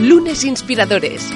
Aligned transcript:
Lunes 0.00 0.44
Inspiradores. 0.44 1.28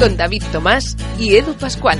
Con 0.00 0.16
David 0.16 0.42
Tomás 0.50 0.96
y 1.18 1.34
Edu 1.34 1.52
Pascual. 1.54 1.98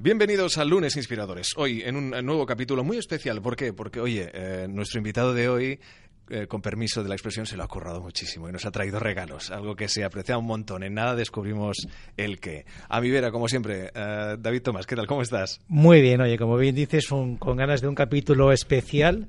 Bienvenidos 0.00 0.58
a 0.58 0.64
Lunes 0.64 0.96
Inspiradores. 0.96 1.52
Hoy 1.56 1.82
en 1.84 1.94
un 1.94 2.10
nuevo 2.26 2.44
capítulo 2.44 2.82
muy 2.82 2.96
especial. 2.96 3.40
¿Por 3.40 3.54
qué? 3.54 3.72
Porque, 3.72 4.00
oye, 4.00 4.28
eh, 4.34 4.66
nuestro 4.68 4.98
invitado 4.98 5.32
de 5.32 5.48
hoy 5.48 5.80
eh, 6.28 6.46
con 6.46 6.60
permiso 6.60 7.02
de 7.02 7.08
la 7.08 7.14
expresión, 7.14 7.46
se 7.46 7.56
lo 7.56 7.62
ha 7.62 7.68
currado 7.68 8.00
muchísimo 8.00 8.48
y 8.48 8.52
nos 8.52 8.66
ha 8.66 8.70
traído 8.70 8.98
regalos, 8.98 9.50
algo 9.50 9.76
que 9.76 9.88
se 9.88 10.04
aprecia 10.04 10.36
un 10.38 10.46
montón. 10.46 10.82
En 10.82 10.94
nada 10.94 11.14
descubrimos 11.14 11.86
el 12.16 12.40
qué. 12.40 12.66
A 12.88 13.00
mi 13.00 13.10
vera, 13.10 13.30
como 13.30 13.48
siempre, 13.48 13.90
eh, 13.94 14.36
David 14.38 14.62
Tomás, 14.62 14.86
¿qué 14.86 14.96
tal? 14.96 15.06
¿Cómo 15.06 15.22
estás? 15.22 15.60
Muy 15.68 16.00
bien, 16.00 16.20
oye, 16.20 16.36
como 16.36 16.56
bien 16.56 16.74
dices, 16.74 17.06
con 17.08 17.56
ganas 17.56 17.80
de 17.80 17.88
un 17.88 17.94
capítulo 17.94 18.52
especial 18.52 19.28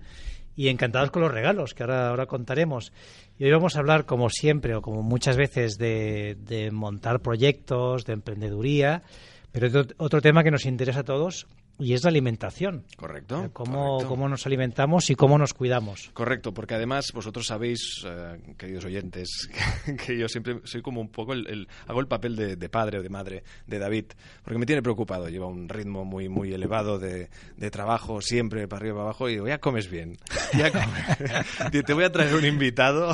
y 0.56 0.70
encantados 0.70 1.12
con 1.12 1.22
los 1.22 1.32
regalos 1.32 1.74
que 1.74 1.84
ahora, 1.84 2.10
ahora 2.10 2.26
contaremos. 2.26 2.92
Y 3.38 3.46
hoy 3.46 3.52
vamos 3.52 3.76
a 3.76 3.80
hablar, 3.80 4.06
como 4.06 4.30
siempre, 4.30 4.76
o 4.76 4.82
como 4.82 5.04
muchas 5.04 5.38
veces, 5.38 5.78
de 5.78 6.70
montar 6.72 7.22
proyectos, 7.22 8.06
de 8.06 8.14
emprendeduría, 8.14 9.04
pero 9.52 9.86
otro 9.98 10.22
tema 10.22 10.44
que 10.44 10.52
nos 10.52 10.66
interesa 10.66 11.02
a 11.02 11.04
todos 11.04 11.48
y 11.80 11.94
es 11.94 12.04
la 12.04 12.10
alimentación. 12.10 12.86
Correcto. 12.96 13.50
Cómo, 13.54 14.04
cómo 14.08 14.28
nos 14.28 14.46
alimentamos 14.46 15.10
y 15.10 15.16
cómo 15.16 15.38
nos 15.38 15.54
cuidamos. 15.54 16.10
Correcto, 16.14 16.54
porque 16.54 16.76
además 16.76 17.12
vosotros 17.14 17.46
sabéis, 17.46 18.04
eh, 18.06 18.40
queridos 18.58 18.86
oyentes, 18.86 19.50
que, 20.06 20.18
yo 20.18 20.28
siempre 20.28 20.60
soy 20.64 20.82
como 20.82 21.02
un 21.02 21.10
poco 21.10 21.34
el, 21.34 21.68
hago 21.86 22.00
el 22.00 22.08
papel 22.08 22.36
de, 22.36 22.70
padre 22.70 23.00
o 23.00 23.04
de 23.04 23.10
madre 23.10 23.44
de 23.68 23.80
David, 23.80 24.06
porque 24.44 24.58
me 24.58 24.66
tiene 24.66 24.82
preocupado. 24.82 25.30
Lleva 25.30 25.46
un 25.46 25.70
ritmo 25.70 26.04
muy 26.04 26.30
muy 26.30 26.54
elevado 26.54 27.00
de, 27.00 27.30
trabajo, 27.72 28.22
siempre 28.22 28.68
para 28.68 28.80
arriba 28.80 28.94
y 28.94 28.96
para 28.96 29.04
abajo, 29.04 29.30
y 29.30 29.34
digo, 29.34 29.48
ya 29.48 29.60
comes 29.60 29.90
bien. 29.90 30.18
Ya 30.58 30.72
comes. 31.62 31.86
te 31.86 31.94
voy 31.94 32.06
a 32.06 32.12
traer 32.12 32.34
un 32.34 32.46
invitado 32.46 33.12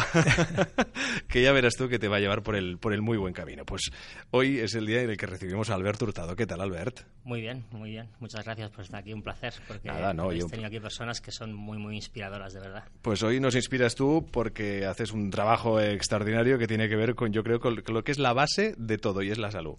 que 1.28 1.42
ya 1.42 1.52
verás 1.52 1.76
tú 1.76 1.90
que 1.90 2.00
te 2.00 2.08
va 2.08 2.18
a 2.18 2.20
llevar 2.20 2.44
por 2.44 2.56
el, 2.56 2.78
por 2.78 2.94
el 2.94 3.02
muy 3.02 3.18
buen 3.18 3.34
camino. 3.34 3.66
Pues 3.66 3.92
hoy 4.32 4.60
es 4.60 4.76
el 4.76 4.86
día 4.86 5.02
en 5.02 5.10
el 5.10 5.18
que 5.18 5.26
recibimos 5.26 5.70
a 5.70 5.76
Albert 5.76 6.02
Hurtado. 6.02 6.36
¿Qué 6.36 6.46
tal, 6.46 6.62
Albert? 6.62 7.02
Muy 7.24 7.42
bien, 7.42 7.66
muy 7.72 7.92
bien. 7.92 8.10
Muchas 8.20 8.44
gracias 8.46 8.53
gracias 8.56 8.72
por 8.72 8.84
estar 8.84 9.00
aquí, 9.00 9.14
un 9.14 9.22
placer, 9.22 9.54
porque 9.68 9.88
Nada, 9.88 10.14
no, 10.14 10.32
yo... 10.32 10.48
tenido 10.48 10.68
aquí 10.68 10.80
personas 10.80 11.22
que 11.22 11.32
son 11.32 11.54
muy, 11.54 11.78
muy 11.78 11.96
inspiradoras, 11.96 12.54
de 12.54 12.60
verdad. 12.60 12.84
Pues 13.02 13.24
hoy 13.24 13.40
nos 13.40 13.56
inspiras 13.56 13.96
tú 13.96 14.26
porque 14.32 14.86
haces 14.86 15.12
un 15.12 15.30
trabajo 15.30 15.80
extraordinario 15.80 16.58
que 16.58 16.68
tiene 16.68 16.88
que 16.88 16.96
ver 16.96 17.16
con, 17.16 17.34
yo 17.34 17.44
creo, 17.44 17.60
con 17.60 17.76
lo 17.76 18.04
que 18.04 18.12
es 18.12 18.20
la 18.20 18.34
base 18.34 18.76
de 18.78 18.98
todo, 18.98 19.22
y 19.22 19.32
es 19.32 19.38
la 19.38 19.52
salud. 19.52 19.76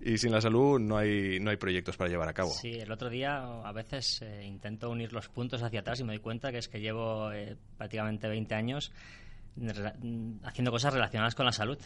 Y 0.00 0.18
sin 0.18 0.32
la 0.32 0.40
salud 0.40 0.78
no 0.78 0.98
hay, 0.98 1.40
no 1.40 1.50
hay 1.50 1.56
proyectos 1.56 1.96
para 1.96 2.10
llevar 2.10 2.28
a 2.28 2.34
cabo. 2.34 2.50
Sí, 2.50 2.72
el 2.72 2.92
otro 2.92 3.08
día 3.08 3.38
a 3.38 3.72
veces 3.72 4.20
eh, 4.22 4.44
intento 4.44 4.90
unir 4.90 5.12
los 5.12 5.28
puntos 5.28 5.62
hacia 5.62 5.80
atrás 5.80 6.00
y 6.00 6.04
me 6.04 6.12
doy 6.12 6.20
cuenta 6.20 6.52
que 6.52 6.58
es 6.58 6.68
que 6.68 6.80
llevo 6.80 7.32
eh, 7.32 7.56
prácticamente 7.76 8.28
20 8.28 8.54
años 8.54 8.92
haciendo 10.44 10.70
cosas 10.70 10.92
relacionadas 10.92 11.34
con 11.34 11.46
la 11.46 11.52
salud. 11.52 11.78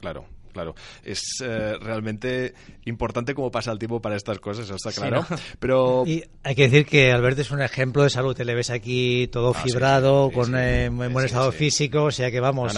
Claro, 0.00 0.26
claro. 0.52 0.74
Es 1.02 1.22
eh, 1.42 1.76
realmente 1.80 2.54
importante 2.84 3.34
cómo 3.34 3.50
pasa 3.50 3.72
el 3.72 3.78
tiempo 3.78 4.00
para 4.00 4.16
estas 4.16 4.38
cosas, 4.38 4.70
está 4.70 4.92
claro. 4.92 5.26
Pero 5.58 6.04
y 6.06 6.22
hay 6.42 6.54
que 6.54 6.68
decir 6.68 6.86
que 6.86 7.12
Alberto 7.12 7.42
es 7.42 7.50
un 7.50 7.62
ejemplo 7.62 8.02
de 8.02 8.10
salud. 8.10 8.34
Te 8.34 8.44
le 8.44 8.54
ves 8.54 8.70
aquí 8.70 9.28
todo 9.28 9.52
ah, 9.54 9.60
fibrado, 9.62 10.30
con 10.30 10.54
eh, 10.56 10.88
buen 10.88 11.24
estado 11.24 11.52
físico, 11.52 12.04
o 12.04 12.10
sea 12.10 12.30
que 12.30 12.40
vamos. 12.40 12.74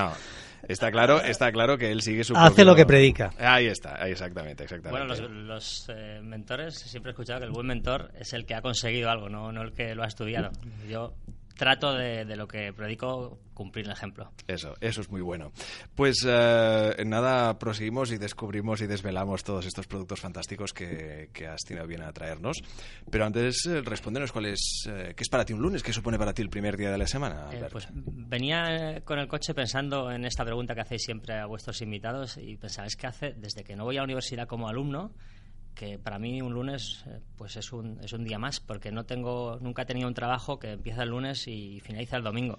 Está 0.71 0.93
claro, 0.93 1.21
está 1.21 1.51
claro 1.51 1.77
que 1.77 1.91
él 1.91 2.01
sigue 2.01 2.23
su 2.23 2.37
Hace 2.37 2.65
lo 2.65 2.77
que 2.77 2.87
predica. 2.87 3.33
Ahí 3.39 3.67
está, 3.67 4.01
ahí 4.01 4.13
exactamente, 4.13 4.63
exactamente. 4.63 5.05
Bueno, 5.05 5.29
los, 5.29 5.87
eh, 5.89 6.21
mentores, 6.23 6.77
siempre 6.77 7.11
he 7.11 7.13
escuchado 7.13 7.41
que 7.41 7.47
el 7.47 7.51
buen 7.51 7.67
mentor 7.67 8.13
es 8.17 8.33
el 8.35 8.47
que 8.47 8.55
ha 8.55 8.63
conseguido 8.63 9.11
algo, 9.11 9.29
no, 9.29 9.51
no 9.51 9.63
el 9.63 9.73
que 9.73 9.97
lo 9.97 10.05
ha 10.05 10.07
estudiado. 10.07 10.51
Yo 10.89 11.15
trato 11.61 11.93
de, 11.93 12.25
lo 12.37 12.49
que 12.49 12.73
predico 12.73 13.39
cumplir 13.53 13.85
el 13.85 13.93
ejemplo. 13.93 14.33
Eso, 14.49 14.75
eso 14.81 15.03
es 15.03 15.11
muy 15.11 15.21
bueno. 15.21 15.53
Pues 15.95 16.25
eh, 16.27 17.05
nada, 17.05 17.59
proseguimos 17.59 18.11
y 18.13 18.17
descubrimos 18.17 18.81
y 18.81 18.87
desvelamos 18.87 19.45
todos 19.45 19.67
estos 19.67 19.87
productos 19.87 20.21
fantásticos 20.21 20.73
que, 20.73 21.29
has 21.47 21.61
tenido 21.61 21.87
bien 21.87 22.01
a 22.01 22.15
traernos. 22.15 22.63
Pero 23.11 23.27
antes, 23.27 23.67
eh, 23.67 23.83
respóndenos 23.83 24.33
cuál 24.33 24.47
es, 24.47 24.89
eh, 24.89 25.13
qué 25.15 25.23
es 25.23 25.29
para 25.29 25.45
ti 25.45 25.53
un 25.53 25.61
lunes, 25.61 25.83
qué 25.83 25.93
supone 25.93 26.17
para 26.17 26.33
ti 26.33 26.41
el 26.41 26.49
primer 26.49 26.79
día 26.79 26.91
de 26.91 26.97
la 26.97 27.07
semana. 27.07 27.51
pues 27.71 27.89
venía 27.93 29.03
con 29.05 29.19
el 29.19 29.29
coche 29.29 29.53
pensando 29.53 30.11
en 30.11 30.25
esta 30.25 30.47
pregunta 30.47 30.75
que 30.75 30.81
hacéis 30.81 31.03
siempre 31.03 31.35
a 31.39 31.45
vuestros 31.45 31.83
invitados 31.83 32.39
y 32.39 32.57
pensaba, 32.57 32.87
es 32.87 32.97
que 32.97 33.07
hace, 33.07 33.35
desde 33.35 33.65
que 33.65 33.77
no 33.77 33.85
voy 33.85 33.97
a 33.97 34.01
la 34.01 34.05
universidad 34.05 34.49
como 34.49 34.67
alumno, 34.67 35.13
que 35.75 35.99
para 35.99 36.19
mí 36.19 36.43
un 36.43 36.53
lunes 36.53 37.05
eh, 37.07 37.21
pues 37.37 37.57
es 37.57 37.73
un, 37.73 37.99
es 38.03 38.13
un 38.13 38.25
día 38.25 38.39
más 38.39 38.61
porque 38.61 38.93
no 38.93 39.05
tengo 39.05 39.59
nunca 39.61 39.83
he 39.83 39.87
tenido 39.87 40.09
un 40.09 40.15
trabajo 40.15 40.59
que 40.59 40.73
empieza 40.73 41.03
el 41.03 41.11
lunes 41.11 41.47
y 41.49 41.81
finaliza 41.81 42.17
el 42.17 42.23
domingo. 42.23 42.59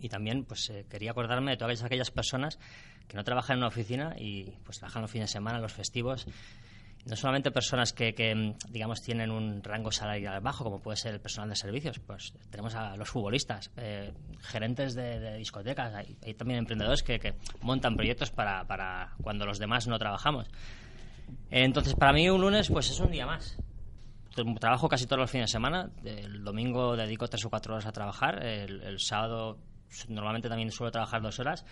Y, 0.00 0.08
también 0.10 0.44
pues 0.44 0.68
eh, 0.68 0.84
quería 0.88 1.12
acordarme 1.12 1.52
de 1.52 1.56
todas 1.56 1.82
aquellas 1.82 2.10
personas 2.10 2.58
que 3.08 3.16
no 3.16 3.24
trabajan 3.24 3.54
en 3.54 3.58
una 3.60 3.68
oficina 3.68 4.14
y 4.18 4.52
pues 4.64 4.78
trabajan 4.78 5.00
los 5.00 5.10
fines 5.10 5.30
de 5.30 5.32
semana 5.32 5.60
los 5.60 5.72
festivos. 5.72 6.26
No 7.06 7.16
solamente 7.16 7.50
personas 7.50 7.92
que, 7.92 8.54
digamos 8.68 9.02
tienen 9.02 9.30
un 9.30 9.62
rango 9.64 9.90
salarial 9.90 10.40
bajo 10.40 10.62
como 10.62 10.80
puede 10.80 10.98
ser 10.98 11.14
el 11.14 11.20
personal 11.20 11.48
de 11.48 11.56
servicios 11.56 11.98
pues 11.98 12.32
tenemos 12.50 12.76
a 12.76 12.96
los 12.96 13.08
futbolistas 13.08 13.72
eh, 13.76 14.12
gerentes 14.40 14.94
de, 14.94 15.36
discotecas 15.36 15.92
hay, 15.94 16.34
también 16.34 16.60
emprendedores 16.60 17.02
que, 17.02 17.18
que 17.18 17.34
montan 17.60 17.96
proyectos 17.96 18.30
para, 18.30 18.68
para 18.68 19.14
cuando 19.20 19.46
los 19.46 19.58
demás 19.58 19.88
no 19.88 19.98
trabajamos 19.98 20.48
entonces, 21.50 21.94
para 21.94 22.12
mí 22.12 22.28
un 22.30 22.40
lunes 22.40 22.68
pues 22.68 22.90
es 22.90 23.00
un 23.00 23.10
día 23.10 23.26
más. 23.26 23.56
Trabajo 24.58 24.88
casi 24.88 25.06
todos 25.06 25.20
los 25.20 25.30
fines 25.30 25.50
de 25.50 25.52
semana. 25.52 25.90
El 26.04 26.42
domingo 26.42 26.96
dedico 26.96 27.28
tres 27.28 27.44
o 27.44 27.50
cuatro 27.50 27.74
horas 27.74 27.86
a 27.86 27.92
trabajar. 27.92 28.42
El, 28.42 28.98
sábado 28.98 29.58
normalmente 30.08 30.48
también 30.48 30.70
suelo 30.70 30.90
trabajar 30.90 31.20
dos 31.20 31.38
horas. 31.38 31.64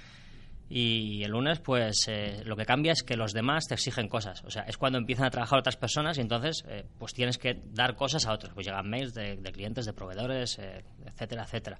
Y 0.69 1.25
el 1.25 1.33
lunes, 1.33 1.59
pues 1.59 2.07
eh, 2.07 2.43
lo 2.45 2.57
que 2.57 2.65
cambia 2.65 2.93
es 2.93 3.03
que 3.03 3.17
los 3.17 3.33
demás 3.33 3.67
te 3.67 3.75
exigen 3.75 4.09
cosas. 4.09 4.45
O 4.45 4.51
sea, 4.51 4.63
es 4.63 4.77
cuando 4.77 4.99
empiezan 4.99 5.27
a 5.27 5.31
trabajar 5.31 5.59
otras 5.59 5.77
personas 5.77 6.19
y 6.19 6.21
entonces, 6.21 6.63
eh, 6.69 6.87
pues 6.99 7.13
tienes 7.13 7.39
que 7.39 7.61
dar 7.73 7.97
cosas 7.97 8.27
a 8.27 8.33
otros. 8.33 8.53
Pues 8.55 8.67
llegan 8.67 8.89
mails 8.89 9.15
de, 9.15 9.37
clientes, 9.53 9.87
de 9.87 9.93
proveedores, 9.95 10.59
eh, 10.59 10.85
etcétera, 11.07 11.45
etcétera. 11.45 11.79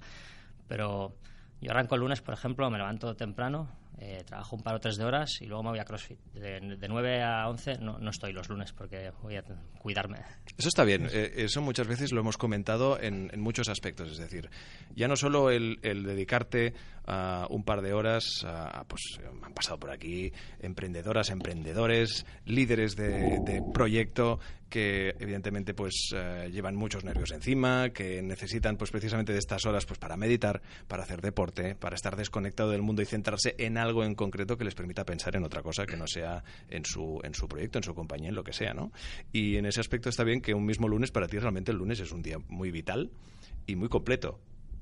Pero 0.67 1.15
yo 1.61 1.71
arranco 1.71 1.95
el 1.95 2.01
lunes, 2.01 2.21
por 2.21 2.33
ejemplo, 2.33 2.69
me 2.69 2.79
levanto 2.79 3.15
temprano, 3.15 3.69
eh, 3.97 4.23
trabajo 4.25 4.55
un 4.55 4.63
par 4.63 4.75
o 4.75 4.79
tres 4.79 4.97
de 4.97 5.05
horas 5.05 5.41
y 5.41 5.45
luego 5.45 5.63
me 5.63 5.69
voy 5.69 5.79
a 5.79 5.85
CrossFit. 5.85 6.19
De, 6.33 6.59
de 6.59 6.87
9 6.87 7.23
a 7.23 7.47
11 7.49 7.77
no, 7.79 7.99
no, 7.99 8.09
estoy 8.09 8.33
los 8.33 8.49
lunes 8.49 8.73
porque 8.73 9.11
voy 9.21 9.35
a 9.35 9.43
cuidarme. 9.77 10.19
Eso 10.57 10.69
está 10.69 10.83
bien. 10.83 11.07
Eh, 11.11 11.33
eso 11.37 11.61
muchas 11.61 11.87
veces 11.87 12.11
lo 12.11 12.21
hemos 12.21 12.37
comentado 12.37 12.99
en, 12.99 13.29
muchos 13.39 13.69
aspectos. 13.69 14.11
Es 14.11 14.17
decir, 14.17 14.49
ya 14.95 15.07
no 15.07 15.15
solo 15.15 15.51
el, 15.51 15.79
dedicarte 15.81 16.73
a 17.05 17.47
un 17.49 17.63
par 17.63 17.81
de 17.81 17.93
horas, 17.93 18.43
a, 18.45 18.83
pues 18.87 19.19
han 19.43 19.53
pasado 19.53 19.79
por 19.79 19.91
aquí 19.91 20.31
emprendedoras, 20.59 21.29
emprendedores, 21.29 22.25
líderes 22.45 22.95
de, 22.95 23.39
de 23.39 23.63
proyecto 23.73 24.39
que 24.71 25.13
evidentemente 25.19 25.75
pues 25.75 26.11
eh, 26.15 26.49
llevan 26.51 26.75
muchos 26.75 27.03
nervios 27.03 27.31
encima, 27.31 27.89
que 27.89 28.21
necesitan 28.23 28.77
pues 28.77 28.89
precisamente 28.89 29.33
de 29.33 29.37
estas 29.37 29.65
horas 29.65 29.85
pues 29.85 29.99
para 29.99 30.15
meditar, 30.15 30.61
para 30.87 31.03
hacer 31.03 31.21
deporte, 31.21 31.75
para 31.75 31.95
estar 31.95 32.15
desconectado 32.15 32.71
del 32.71 32.81
mundo 32.81 33.03
y 33.03 33.05
centrarse 33.05 33.53
en 33.59 33.77
algo 33.81 34.03
en 34.03 34.15
concreto 34.15 34.57
que 34.57 34.63
les 34.63 34.75
permita 34.75 35.05
pensar 35.05 35.35
en 35.35 35.43
otra 35.43 35.61
cosa 35.61 35.85
que 35.85 35.97
no 35.97 36.07
sea 36.07 36.43
en 36.69 36.85
su 36.85 37.19
en 37.23 37.33
su 37.33 37.47
proyecto, 37.47 37.79
en 37.79 37.83
su 37.83 37.93
compañía, 37.93 38.29
en 38.29 38.35
lo 38.35 38.43
que 38.43 38.53
sea, 38.53 38.73
¿no? 38.73 38.91
Y 39.31 39.57
en 39.57 39.65
ese 39.65 39.79
aspecto 39.79 40.09
está 40.09 40.23
bien 40.23 40.41
que 40.41 40.53
un 40.53 40.65
mismo 40.65 40.87
lunes 40.87 41.11
para 41.11 41.27
ti 41.27 41.37
realmente 41.39 41.71
el 41.71 41.77
lunes 41.77 41.99
es 41.99 42.11
un 42.11 42.21
día 42.21 42.37
muy 42.47 42.71
vital 42.71 43.11
y 43.65 43.75
muy 43.75 43.89
completo. 43.89 44.39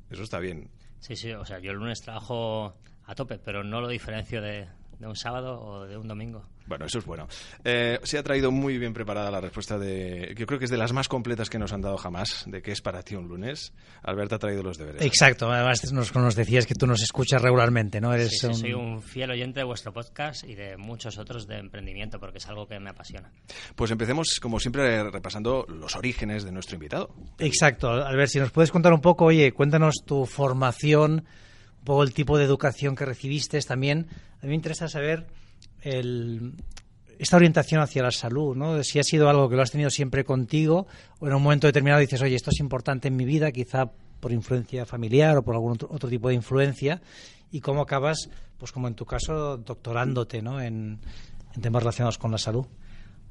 Eso 0.10 0.24
está 0.24 0.40
bien. 0.40 0.70
Sí, 1.00 1.16
sí, 1.16 1.32
o 1.32 1.46
sea, 1.46 1.60
yo 1.60 1.72
el 1.72 1.78
lunes 1.78 2.02
trabajo 2.02 2.76
a 3.06 3.16
tope, 3.16 3.40
pero 3.40 3.64
no 3.64 3.82
lo 3.82 3.88
diferencio 3.88 4.42
de, 4.42 4.68
de 5.00 5.08
un 5.08 5.16
sábado 5.16 5.60
o 5.60 5.86
de 5.86 5.98
un 5.98 6.08
domingo. 6.08 6.44
Bueno, 6.68 6.86
eso 6.86 7.00
es 7.00 7.06
bueno. 7.06 7.28
Eh, 7.64 8.00
se 8.04 8.20
ha 8.20 8.24
traído 8.24 8.52
muy 8.52 8.78
bien 8.78 8.94
preparada 8.94 9.32
la 9.32 9.42
respuesta 9.42 9.80
de. 9.80 10.36
Yo 10.38 10.46
creo 10.46 10.60
que 10.60 10.66
es 10.66 10.72
de 10.72 10.78
las 10.78 10.94
más 10.94 11.08
completas 11.08 11.50
que 11.50 11.58
nos 11.58 11.74
han 11.74 11.82
dado 11.82 11.98
jamás, 11.98 12.44
de 12.46 12.62
qué 12.62 12.72
es 12.72 12.82
para 12.82 13.02
ti 13.02 13.16
un 13.16 13.28
lunes. 13.28 13.74
Alberto 14.04 14.36
ha 14.36 14.40
traído 14.40 14.62
los 14.62 14.78
deberes. 14.78 15.02
Exacto, 15.02 15.52
además 15.52 15.92
nos, 15.92 16.14
nos 16.14 16.36
decías 16.36 16.68
que 16.68 16.76
tú 16.76 16.86
nos 16.86 17.02
escuchas 17.02 17.42
regularmente, 17.42 18.00
¿no? 18.00 18.14
Eres 18.14 18.38
sí, 18.40 18.54
soy 18.54 18.74
un 18.74 19.02
fiel 19.02 19.32
oyente 19.32 19.62
de 19.62 19.64
vuestro 19.64 19.92
podcast 19.92 20.44
y 20.44 20.54
de 20.54 20.78
muchos 20.78 21.18
otros 21.18 21.48
de 21.48 21.58
emprendimiento, 21.58 22.20
porque 22.20 22.38
es 22.38 22.48
algo 22.48 22.68
que 22.68 22.80
me 22.80 22.92
apasiona. 22.92 23.32
Pues 23.76 23.90
empecemos, 23.90 24.40
como 24.40 24.60
siempre, 24.60 25.10
repasando 25.10 25.66
los 25.68 25.96
orígenes 25.96 26.44
de 26.44 26.52
nuestro 26.52 26.76
invitado. 26.76 27.16
Exacto, 27.40 27.90
Albert, 27.90 28.30
si 28.30 28.40
nos 28.40 28.52
puedes 28.52 28.72
contar 28.72 28.94
un 28.94 29.02
poco, 29.02 29.26
oye, 29.26 29.54
cuéntanos 29.54 29.96
tu 30.06 30.28
formación 30.28 31.26
un 31.80 31.86
poco 31.86 32.04
el 32.04 32.14
tipo 32.14 32.38
de 32.38 32.46
educación 32.46 32.96
que 32.96 33.06
recibiste 33.06 33.60
también. 33.62 34.08
A 34.42 34.44
mí 34.44 34.50
me 34.50 34.56
interesa 34.56 34.88
saber 34.88 35.28
esta 35.82 37.36
orientación 37.36 37.82
hacia 37.82 38.04
la 38.04 38.12
salud, 38.12 38.56
¿no? 38.56 38.82
Si 38.84 39.00
ha 39.00 39.04
sido 39.04 39.30
algo 39.30 39.50
que 39.50 39.56
lo 39.56 39.62
has 39.62 39.72
tenido 39.72 39.90
siempre 39.90 40.24
contigo 40.24 40.88
o 41.20 41.28
en 41.28 41.34
un 41.34 41.44
momento 41.44 41.68
determinado 41.68 42.00
dices, 42.00 42.22
oye, 42.22 42.36
esto 42.36 42.50
es 42.50 42.60
importante 42.60 43.10
en 43.10 43.16
mi 43.16 43.26
vida, 43.26 43.52
quizá 43.52 43.92
por 44.20 44.32
influencia 44.32 44.86
familiar 44.86 45.38
o 45.38 45.44
por 45.44 45.56
algún 45.56 45.74
otro, 45.74 46.10
tipo 46.10 46.30
de 46.30 46.36
influencia, 46.36 47.02
y 47.52 47.62
cómo 47.62 47.82
acabas, 47.82 48.30
pues 48.58 48.72
como 48.72 48.88
en 48.88 48.96
tu 48.96 49.06
caso, 49.06 49.58
doctorándote, 49.58 50.42
¿no? 50.42 50.62
En, 50.62 51.00
temas 51.62 51.84
relacionados 51.84 52.18
con 52.18 52.32
la 52.32 52.38
salud. 52.38 52.66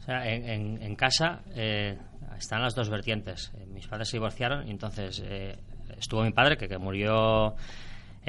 en, 0.07 0.83
en, 0.83 0.97
casa 0.97 1.41
eh, 1.55 1.97
están 2.37 2.61
las 2.61 2.75
dos 2.75 2.91
vertientes. 2.91 3.53
Eh, 3.55 3.65
mis 3.67 3.87
padres 3.87 4.09
se 4.09 4.17
divorciaron 4.19 4.69
y 4.69 4.71
entonces 4.71 5.23
eh, 5.25 5.57
estuvo 5.97 6.23
mi 6.23 6.33
padre, 6.33 6.59
que, 6.59 6.69
que 6.69 6.77
murió 6.77 7.55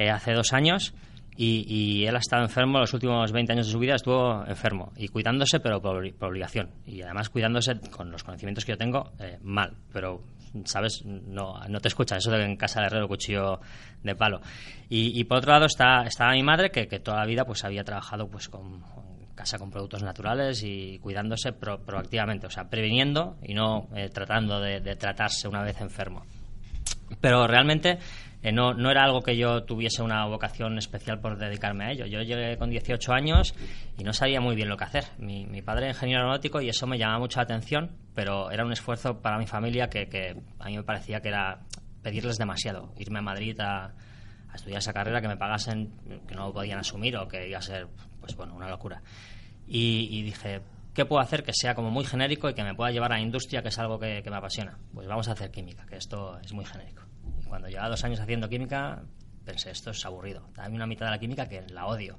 hace 0.10 0.34
dos 0.34 0.54
años, 0.54 0.94
y, 1.42 2.06
él 2.06 2.16
ha 2.18 2.20
estado 2.20 2.44
enfermo 2.44 2.80
los 2.80 2.94
últimos 2.94 3.32
20 3.32 3.54
años 3.54 3.68
de 3.68 3.72
su 3.72 3.80
vida, 3.80 3.96
estuvo 3.96 4.46
enfermo 4.46 4.92
y 4.98 5.08
cuidándose, 5.08 5.62
pero 5.62 5.82
por, 5.82 5.96
obligación. 6.20 6.70
Y 6.86 7.02
además 7.02 7.30
cuidándose 7.30 7.80
con 7.92 8.12
los 8.12 8.26
conocimientos 8.26 8.66
que 8.66 8.74
yo 8.74 8.78
tengo, 8.78 9.14
mal. 9.42 9.78
Pero, 9.94 10.22
¿sabes? 10.66 11.06
No, 11.06 11.62
no 11.70 11.80
te 11.80 11.88
escuchas 11.88 12.18
eso 12.18 12.32
de 12.32 12.44
en 12.44 12.58
casa 12.58 12.82
de 12.82 12.88
herrero 12.88 13.08
cuchillo 13.08 13.62
de 14.04 14.16
palo. 14.16 14.42
Y, 14.90 15.24
por 15.24 15.38
otro 15.38 15.54
lado 15.54 15.66
está, 15.66 16.04
está 16.04 16.30
mi 16.32 16.44
madre, 16.44 16.72
que, 16.72 16.90
que, 16.90 17.00
toda 17.00 17.20
la 17.20 17.26
vida 17.26 17.46
pues 17.46 17.64
había 17.64 17.86
trabajado 17.86 18.28
pues 18.28 18.50
con 18.50 18.84
casa 19.40 19.58
con 19.58 19.72
productos 19.72 20.04
naturales 20.04 20.62
y 20.66 21.00
cuidándose 21.00 21.54
proactivamente, 21.54 22.48
o 22.48 22.50
sea, 22.50 22.66
previniendo 22.66 23.38
y 23.42 23.54
no 23.54 23.88
eh, 23.96 24.10
tratando 24.10 24.60
de, 24.60 24.82
tratarse 24.98 25.48
una 25.48 25.64
vez 25.64 25.80
enfermo. 25.80 26.26
Pero 27.22 27.48
realmente 27.48 28.00
eh, 28.42 28.52
no, 28.52 28.74
no, 28.74 28.90
era 28.92 29.04
algo 29.04 29.22
que 29.22 29.36
yo 29.36 29.64
tuviese 29.64 30.02
una 30.02 30.26
vocación 30.26 30.78
especial 30.78 31.20
por 31.20 31.38
dedicarme 31.38 31.86
a 31.86 31.92
ello. 31.92 32.06
Yo 32.06 32.22
llegué 32.22 32.58
con 32.58 32.70
18 32.70 33.14
años 33.14 33.54
y 33.98 34.04
no 34.04 34.14
sabía 34.14 34.42
muy 34.42 34.56
bien 34.56 34.70
lo 34.70 34.78
que 34.78 34.86
hacer. 34.86 35.06
Mi, 35.18 35.62
padre 35.62 35.86
era 35.86 35.94
ingeniero 35.94 36.22
aeronáutico 36.22 36.62
y 36.62 36.70
eso 36.70 36.88
me 36.88 36.98
llamaba 36.98 37.20
mucha 37.20 37.42
atención, 37.42 37.92
pero 38.16 38.52
era 38.52 38.66
un 38.66 38.72
esfuerzo 38.72 39.22
para 39.22 39.38
mi 39.38 39.48
familia 39.48 39.90
que, 39.90 40.08
que 40.08 40.36
a 40.60 40.66
mí 40.66 40.78
me 40.78 40.84
parecía 40.84 41.22
que 41.22 41.30
era 41.30 41.60
pedirles 42.02 42.38
demasiado. 42.38 42.94
Irme 42.98 43.20
a 43.20 43.24
Madrid 43.24 43.60
a, 43.60 43.86
a 43.86 44.56
estudiar 44.56 44.80
esa 44.80 44.94
carrera 44.94 45.22
que 45.22 45.28
me 45.28 45.38
pagasen, 45.38 45.92
que 46.28 46.36
no 46.36 46.54
podían 46.54 46.80
asumir 46.80 47.18
o 47.18 47.28
que 47.28 47.50
iba 47.50 47.60
a 47.60 47.62
ser, 47.62 47.88
pues 48.22 48.36
bueno, 48.36 48.56
una 48.56 48.70
locura 48.70 49.02
y, 49.70 50.24
dije, 50.24 50.62
¿qué 50.94 51.06
puedo 51.06 51.22
hacer 51.22 51.44
que 51.44 51.54
sea 51.54 51.76
como 51.76 51.90
muy 51.92 52.06
genérico 52.06 52.50
y 52.50 52.54
que 52.54 52.64
me 52.64 52.74
pueda 52.74 52.92
llevar 52.92 53.12
a 53.12 53.16
la 53.16 53.22
industria, 53.22 53.62
que 53.62 53.70
es 53.70 53.80
algo 53.80 54.00
que, 54.00 54.24
me 54.30 54.36
apasiona? 54.36 54.78
Pues 54.94 55.08
vamos 55.08 55.28
a 55.28 55.34
hacer 55.34 55.52
química, 55.52 55.86
que 55.86 55.98
esto 55.98 56.40
es 56.40 56.54
muy 56.54 56.66
genérico. 56.66 57.04
Y 57.42 57.46
cuando 57.46 57.68
llevaba 57.68 57.90
dos 57.90 58.04
años 58.04 58.20
haciendo 58.20 58.50
química, 58.50 59.02
pensé, 59.46 59.72
esto 59.72 59.92
es 59.92 60.06
aburrido. 60.06 60.50
Dame 60.56 60.76
una 60.76 60.88
mitad 60.88 61.06
de 61.06 61.12
la 61.12 61.20
química 61.20 61.48
que 61.48 61.62
la 61.70 61.86
odio. 61.86 62.18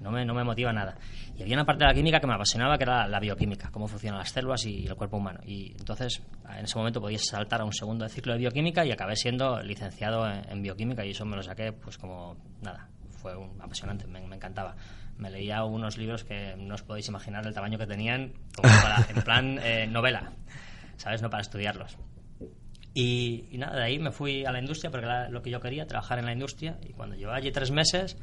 No 0.00 0.10
me, 0.10 0.24
no 0.24 0.34
me 0.34 0.44
motiva 0.44 0.72
nada. 0.72 0.96
Y 1.36 1.42
había 1.42 1.54
una 1.54 1.64
parte 1.64 1.84
de 1.84 1.88
la 1.88 1.94
química 1.94 2.20
que 2.20 2.26
me 2.26 2.34
apasionaba, 2.34 2.76
que 2.76 2.84
era 2.84 3.06
la 3.06 3.20
bioquímica, 3.20 3.70
cómo 3.70 3.86
funcionan 3.86 4.18
las 4.18 4.30
células 4.30 4.66
y 4.66 4.86
el 4.86 4.94
cuerpo 4.96 5.16
humano. 5.16 5.40
Y 5.46 5.72
entonces, 5.78 6.22
en 6.50 6.64
ese 6.64 6.76
momento 6.76 7.00
podía 7.00 7.18
saltar 7.18 7.60
a 7.60 7.64
un 7.64 7.72
segundo 7.72 8.06
ciclo 8.08 8.32
de 8.32 8.40
bioquímica 8.40 8.84
y 8.84 8.92
acabé 8.92 9.16
siendo 9.16 9.62
licenciado 9.62 10.28
en, 10.28 10.62
bioquímica 10.62 11.04
y 11.04 11.10
eso 11.10 11.24
me 11.24 11.36
lo 11.36 11.42
saqué, 11.42 11.72
pues 11.72 11.96
como 11.96 12.36
nada, 12.60 12.88
fue 13.24 13.36
un, 13.36 13.60
apasionante, 13.60 14.06
me 14.06 14.20
encantaba 14.36 14.76
me 15.18 15.30
leía 15.30 15.64
unos 15.64 15.96
libros 15.96 16.24
que 16.24 16.54
no 16.56 16.74
os 16.74 16.82
podéis 16.82 17.08
imaginar 17.08 17.46
el 17.46 17.54
tamaño 17.54 17.78
que 17.78 17.86
tenían, 17.86 18.32
en 19.08 19.22
plan 19.22 19.58
eh, 19.62 19.86
novela, 19.86 20.32
¿sabes? 20.96 21.22
No 21.22 21.30
para 21.30 21.42
estudiarlos. 21.42 21.96
Y, 22.94 23.46
nada, 23.52 23.76
de 23.76 23.82
ahí 23.82 23.98
me 23.98 24.12
fui 24.12 24.44
a 24.44 24.52
la 24.52 24.60
industria 24.60 24.90
porque 24.90 25.06
era 25.06 25.28
lo 25.28 25.42
que 25.42 25.50
yo 25.50 25.60
quería, 25.60 25.86
trabajar 25.86 26.18
en 26.20 26.26
la 26.26 26.32
industria. 26.32 26.78
Y 26.88 26.92
cuando 26.92 27.16
llevaba 27.16 27.38
allí 27.38 27.50
tres 27.50 27.72
meses, 27.72 28.16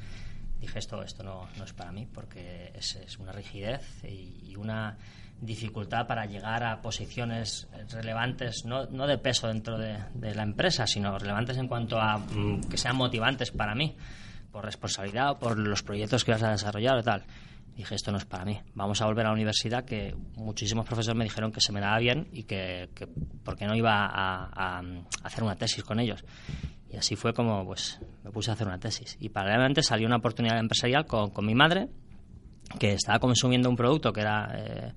dije, 0.60 0.80
esto, 0.80 1.04
esto 1.04 1.24
no, 1.24 1.50
no 1.58 1.66
es 1.66 1.74
para 1.74 1.92
mí 1.92 2.08
porque 2.12 2.72
es, 2.74 2.96
es 2.96 3.20
una 3.20 3.34
rigidez 3.34 4.04
y, 4.04 4.56
una 4.56 4.96
dificultad 5.40 6.06
para 6.06 6.28
llegar 6.28 6.64
a 6.64 6.84
posiciones 6.84 7.68
relevantes, 7.90 8.64
no, 8.64 8.86
no 8.86 9.08
de 9.08 9.18
peso 9.18 9.48
dentro 9.48 9.76
de, 9.76 9.98
de, 10.14 10.36
la 10.36 10.44
empresa, 10.44 10.86
sino 10.86 11.18
relevantes 11.18 11.58
en 11.58 11.68
cuanto 11.68 12.00
a 12.00 12.20
mm, 12.20 12.66
que 12.70 12.78
sean 12.78 12.96
motivantes 12.96 13.50
para 13.50 13.74
mí 13.74 13.96
por 14.52 14.66
responsabilidad 14.66 15.32
o 15.32 15.40
por 15.40 15.58
los 15.58 15.84
proyectos 15.84 16.24
que 16.24 16.32
vas 16.32 16.44
a 16.44 16.52
desarrollar 16.52 16.98
o 16.98 17.04
tal. 17.04 17.24
Dije, 17.76 17.96
esto 17.96 18.12
no 18.12 18.18
es 18.18 18.26
para 18.26 18.44
mí. 18.44 18.60
Vamos 18.76 19.02
a 19.02 19.06
volver 19.06 19.26
a 19.26 19.30
la 19.30 19.34
universidad, 19.34 19.86
que 19.86 20.14
muchísimos 20.36 20.86
profesores 20.86 21.18
me 21.18 21.24
dijeron 21.24 21.52
que 21.52 21.62
se 21.62 21.72
me 21.72 21.80
daba 21.80 21.98
bien 22.00 22.28
y 22.32 22.44
que, 22.44 22.90
que 22.94 23.08
porque 23.44 23.66
no 23.66 23.76
iba 23.76 24.06
a, 24.06 24.82
hacer 25.24 25.44
una 25.44 25.56
tesis 25.56 25.84
con 25.84 26.00
ellos. 26.00 26.24
Y 26.90 26.98
así 26.98 27.16
fue 27.16 27.34
como 27.34 27.66
pues 27.66 28.00
me 28.24 28.32
puse 28.32 28.52
a 28.52 28.56
hacer 28.56 28.68
una 28.68 28.80
tesis. 28.80 29.18
Y 29.20 29.30
paralelamente 29.30 29.82
salió 29.84 30.06
una 30.06 30.18
oportunidad 30.18 30.60
empresarial 30.60 31.06
con, 31.06 31.32
con 31.32 31.46
mi 31.46 31.56
madre, 31.56 31.88
que 32.78 32.94
estaba 32.94 33.20
consumiendo 33.20 33.70
un 33.70 33.76
producto 33.76 34.12
que 34.12 34.22
era... 34.22 34.52
Eh, 34.56 34.94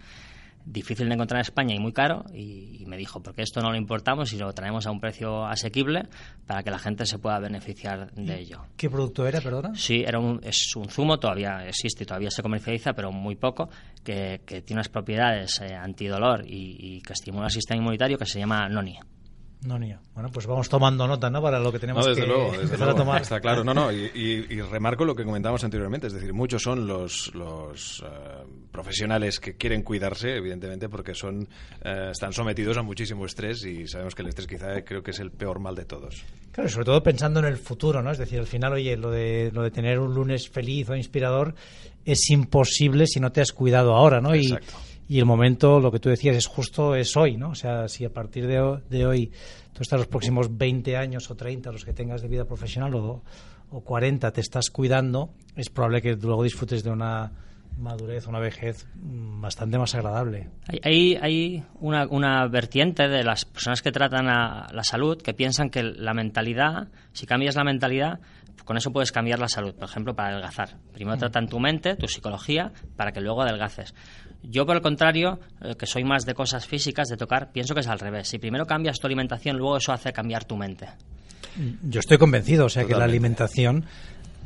difícil 0.65 1.09
de 1.09 1.15
encontrar 1.15 1.39
en 1.39 1.43
España 1.43 1.75
y 1.75 1.79
muy 1.79 1.93
caro 1.93 2.25
y, 2.33 2.85
me 2.87 2.97
dijo, 2.97 3.23
porque 3.23 3.43
esto 3.43 3.61
no 3.61 3.71
lo 3.71 3.77
importamos 3.77 4.33
y 4.33 4.39
lo 4.39 4.53
traemos 4.53 4.87
a 4.87 4.91
un 4.91 5.01
precio 5.01 5.47
asequible 5.47 6.07
para 6.47 6.63
que 6.63 6.71
la 6.71 6.79
gente 6.79 7.07
se 7.07 7.19
pueda 7.19 7.39
beneficiar 7.39 8.13
de 8.13 8.41
ello. 8.41 8.67
¿Qué 8.77 8.91
producto 8.91 9.27
era, 9.27 9.41
perdona? 9.41 9.75
Sí, 9.75 10.05
era 10.07 10.19
un, 10.19 10.41
es 10.43 10.77
un 10.77 10.89
zumo, 10.89 11.19
todavía 11.19 11.67
existe, 11.67 12.05
todavía 12.05 12.31
se 12.31 12.43
comercializa, 12.43 12.93
pero 12.93 13.11
muy 13.11 13.37
poco, 13.37 13.69
que, 14.03 14.41
tiene 14.47 14.75
unas 14.75 14.89
propiedades 14.89 15.61
eh, 15.61 15.75
antidolor 15.75 16.45
y, 16.47 16.77
y, 16.79 17.01
que 17.01 17.15
estimula 17.15 17.47
el 17.47 17.53
sistema 17.53 17.79
inmunitario 17.79 18.19
que 18.19 18.27
se 18.27 18.39
llama 18.39 18.69
noni. 18.69 18.99
No, 19.65 19.79
ni 19.79 19.95
Bueno, 20.13 20.31
pues 20.31 20.47
vamos 20.47 20.69
tomando 20.69 21.07
nota, 21.07 21.31
¿no? 21.31 21.41
Para 21.41 21.59
lo 21.59 21.73
que 21.73 21.79
tenemos 21.79 22.05
desde 22.05 22.21
que 22.21 22.27
luego, 22.27 22.53
desde 22.53 22.77
luego, 22.77 22.93
a 22.93 22.95
tomar. 22.95 23.23
Está 23.23 23.41
claro, 23.41 23.65
no, 23.65 23.73
no. 23.73 23.91
Y, 23.91 24.61
remarco 24.61 25.05
lo 25.07 25.15
que 25.15 25.25
comentábamos 25.25 25.65
anteriormente, 25.65 26.09
es 26.09 26.13
decir, 26.13 26.35
muchos 26.35 26.63
son 26.63 26.87
los, 26.87 27.35
los 27.35 28.05
eh, 28.05 28.45
profesionales 28.71 29.41
que 29.41 29.57
quieren 29.57 29.83
cuidarse, 29.83 30.37
evidentemente, 30.37 30.91
porque 30.91 31.15
son 31.15 31.49
eh, 31.83 32.09
están 32.11 32.33
sometidos 32.35 32.77
a 32.77 32.83
muchísimo 32.83 33.25
estrés 33.25 33.65
y 33.65 33.87
sabemos 33.89 34.15
que 34.15 34.23
el 34.23 34.29
estrés 34.29 34.47
quizá 34.47 34.85
creo 34.85 35.03
que 35.03 35.13
es 35.13 35.21
el 35.21 35.31
peor 35.31 35.61
mal 35.61 35.75
de 35.75 35.87
todos. 35.87 36.23
Claro, 36.53 36.69
sobre 36.69 36.85
todo 36.85 37.03
pensando 37.03 37.41
en 37.41 37.47
el 37.47 37.57
futuro, 37.57 38.03
¿no? 38.03 38.11
Es 38.11 38.19
decir, 38.19 38.39
al 38.39 38.47
final, 38.47 38.75
oye, 38.75 38.97
lo 38.99 39.11
de, 39.11 39.51
lo 39.53 39.63
de 39.63 39.71
tener 39.71 39.99
un 39.99 40.15
lunes 40.15 40.49
feliz 40.51 40.91
o 40.91 40.97
inspirador 40.97 41.55
es 42.05 42.29
imposible 42.29 43.07
si 43.07 43.19
no 43.19 43.33
te 43.33 43.41
has 43.41 43.53
cuidado 43.53 43.95
ahora, 43.95 44.21
¿no? 44.21 44.35
Exacto 44.35 44.75
y 44.75 44.84
el 45.09 45.25
momento, 45.25 45.81
lo 45.81 45.91
que 45.93 46.01
tú 46.01 46.09
decías, 46.09 46.37
es 46.37 46.47
justo 46.47 46.95
es 46.95 47.17
hoy, 47.17 47.37
¿no? 47.37 47.51
O 47.51 47.55
sea, 47.55 47.89
si 47.89 48.05
a 48.05 48.13
partir 48.13 48.47
de, 48.47 48.81
de 48.89 49.07
hoy 49.07 49.33
tú 49.73 49.83
estás 49.83 49.99
los 49.99 50.09
próximos 50.09 50.57
20 50.57 50.97
años 50.97 51.31
o 51.31 51.35
30, 51.35 51.73
los 51.73 51.85
que 51.85 51.93
tengas 51.93 52.23
de 52.23 52.29
vida 52.29 52.45
profesional, 52.45 52.95
o, 52.95 53.23
o 53.71 53.81
40, 53.81 54.31
te 54.33 54.41
estás 54.41 54.71
cuidando, 54.71 55.31
es 55.57 55.69
probable 55.69 56.01
que 56.01 56.15
luego 56.17 56.43
disfrutes 56.43 56.83
de 56.83 56.91
una 56.91 57.33
madurez, 57.79 58.27
una 58.27 58.39
vejez 58.39 58.87
mm, 58.95 59.41
bastante 59.41 59.79
más 59.79 59.95
agradable. 59.95 60.49
Hay, 60.83 61.17
hay 61.21 61.65
una, 61.81 62.07
una, 62.07 62.47
vertiente 62.47 63.09
de 63.09 63.25
las 63.25 63.45
personas 63.45 63.83
que 63.83 63.93
tratan 63.93 64.29
a 64.29 64.69
la 64.73 64.85
salud 64.85 65.21
que 65.21 65.35
piensan 65.35 65.71
que 65.71 65.83
la 65.83 66.15
mentalidad, 66.15 66.89
si 67.13 67.27
cambias 67.27 67.57
la 67.57 67.65
mentalidad, 67.65 68.21
con 68.65 68.77
eso 68.77 68.93
puedes 68.93 69.13
cambiar 69.13 69.39
la 69.39 69.49
salud, 69.49 69.75
por 69.75 69.85
ejemplo, 69.89 70.15
para 70.15 70.31
adelgazar. 70.31 70.77
Primero 70.93 71.17
mm. 71.17 71.21
tratan 71.21 71.49
tu 71.49 71.61
mente, 71.61 71.97
tu 71.97 72.09
psicología, 72.09 72.73
para 72.97 73.13
que 73.13 73.21
luego 73.21 73.43
adelgaces. 73.43 73.95
Yo, 74.51 74.67
por 74.67 74.77
el 74.77 74.83
contrario, 74.83 75.39
eh, 75.63 75.75
que 75.79 75.87
soy 75.87 76.05
más 76.05 76.25
de 76.25 76.35
cosas 76.35 76.67
físicas, 76.67 77.09
de 77.09 77.17
tocar, 77.17 77.51
pienso 77.53 77.75
que 77.75 77.81
es 77.81 77.89
al 77.89 77.99
revés. 77.99 78.29
Si 78.29 78.39
primero 78.39 78.67
cambias 78.67 78.99
tu 78.99 79.07
alimentación, 79.07 79.57
luego 79.57 79.77
eso 79.79 79.93
hace 79.93 80.13
cambiar 80.13 80.45
tu 80.45 80.57
mente. 80.57 80.89
Yo 81.83 82.01
estoy 82.01 82.19
convencido, 82.19 82.67
o 82.67 82.69
sea, 82.69 82.85
que 82.85 82.95
la 82.95 83.05
alimentación 83.05 83.85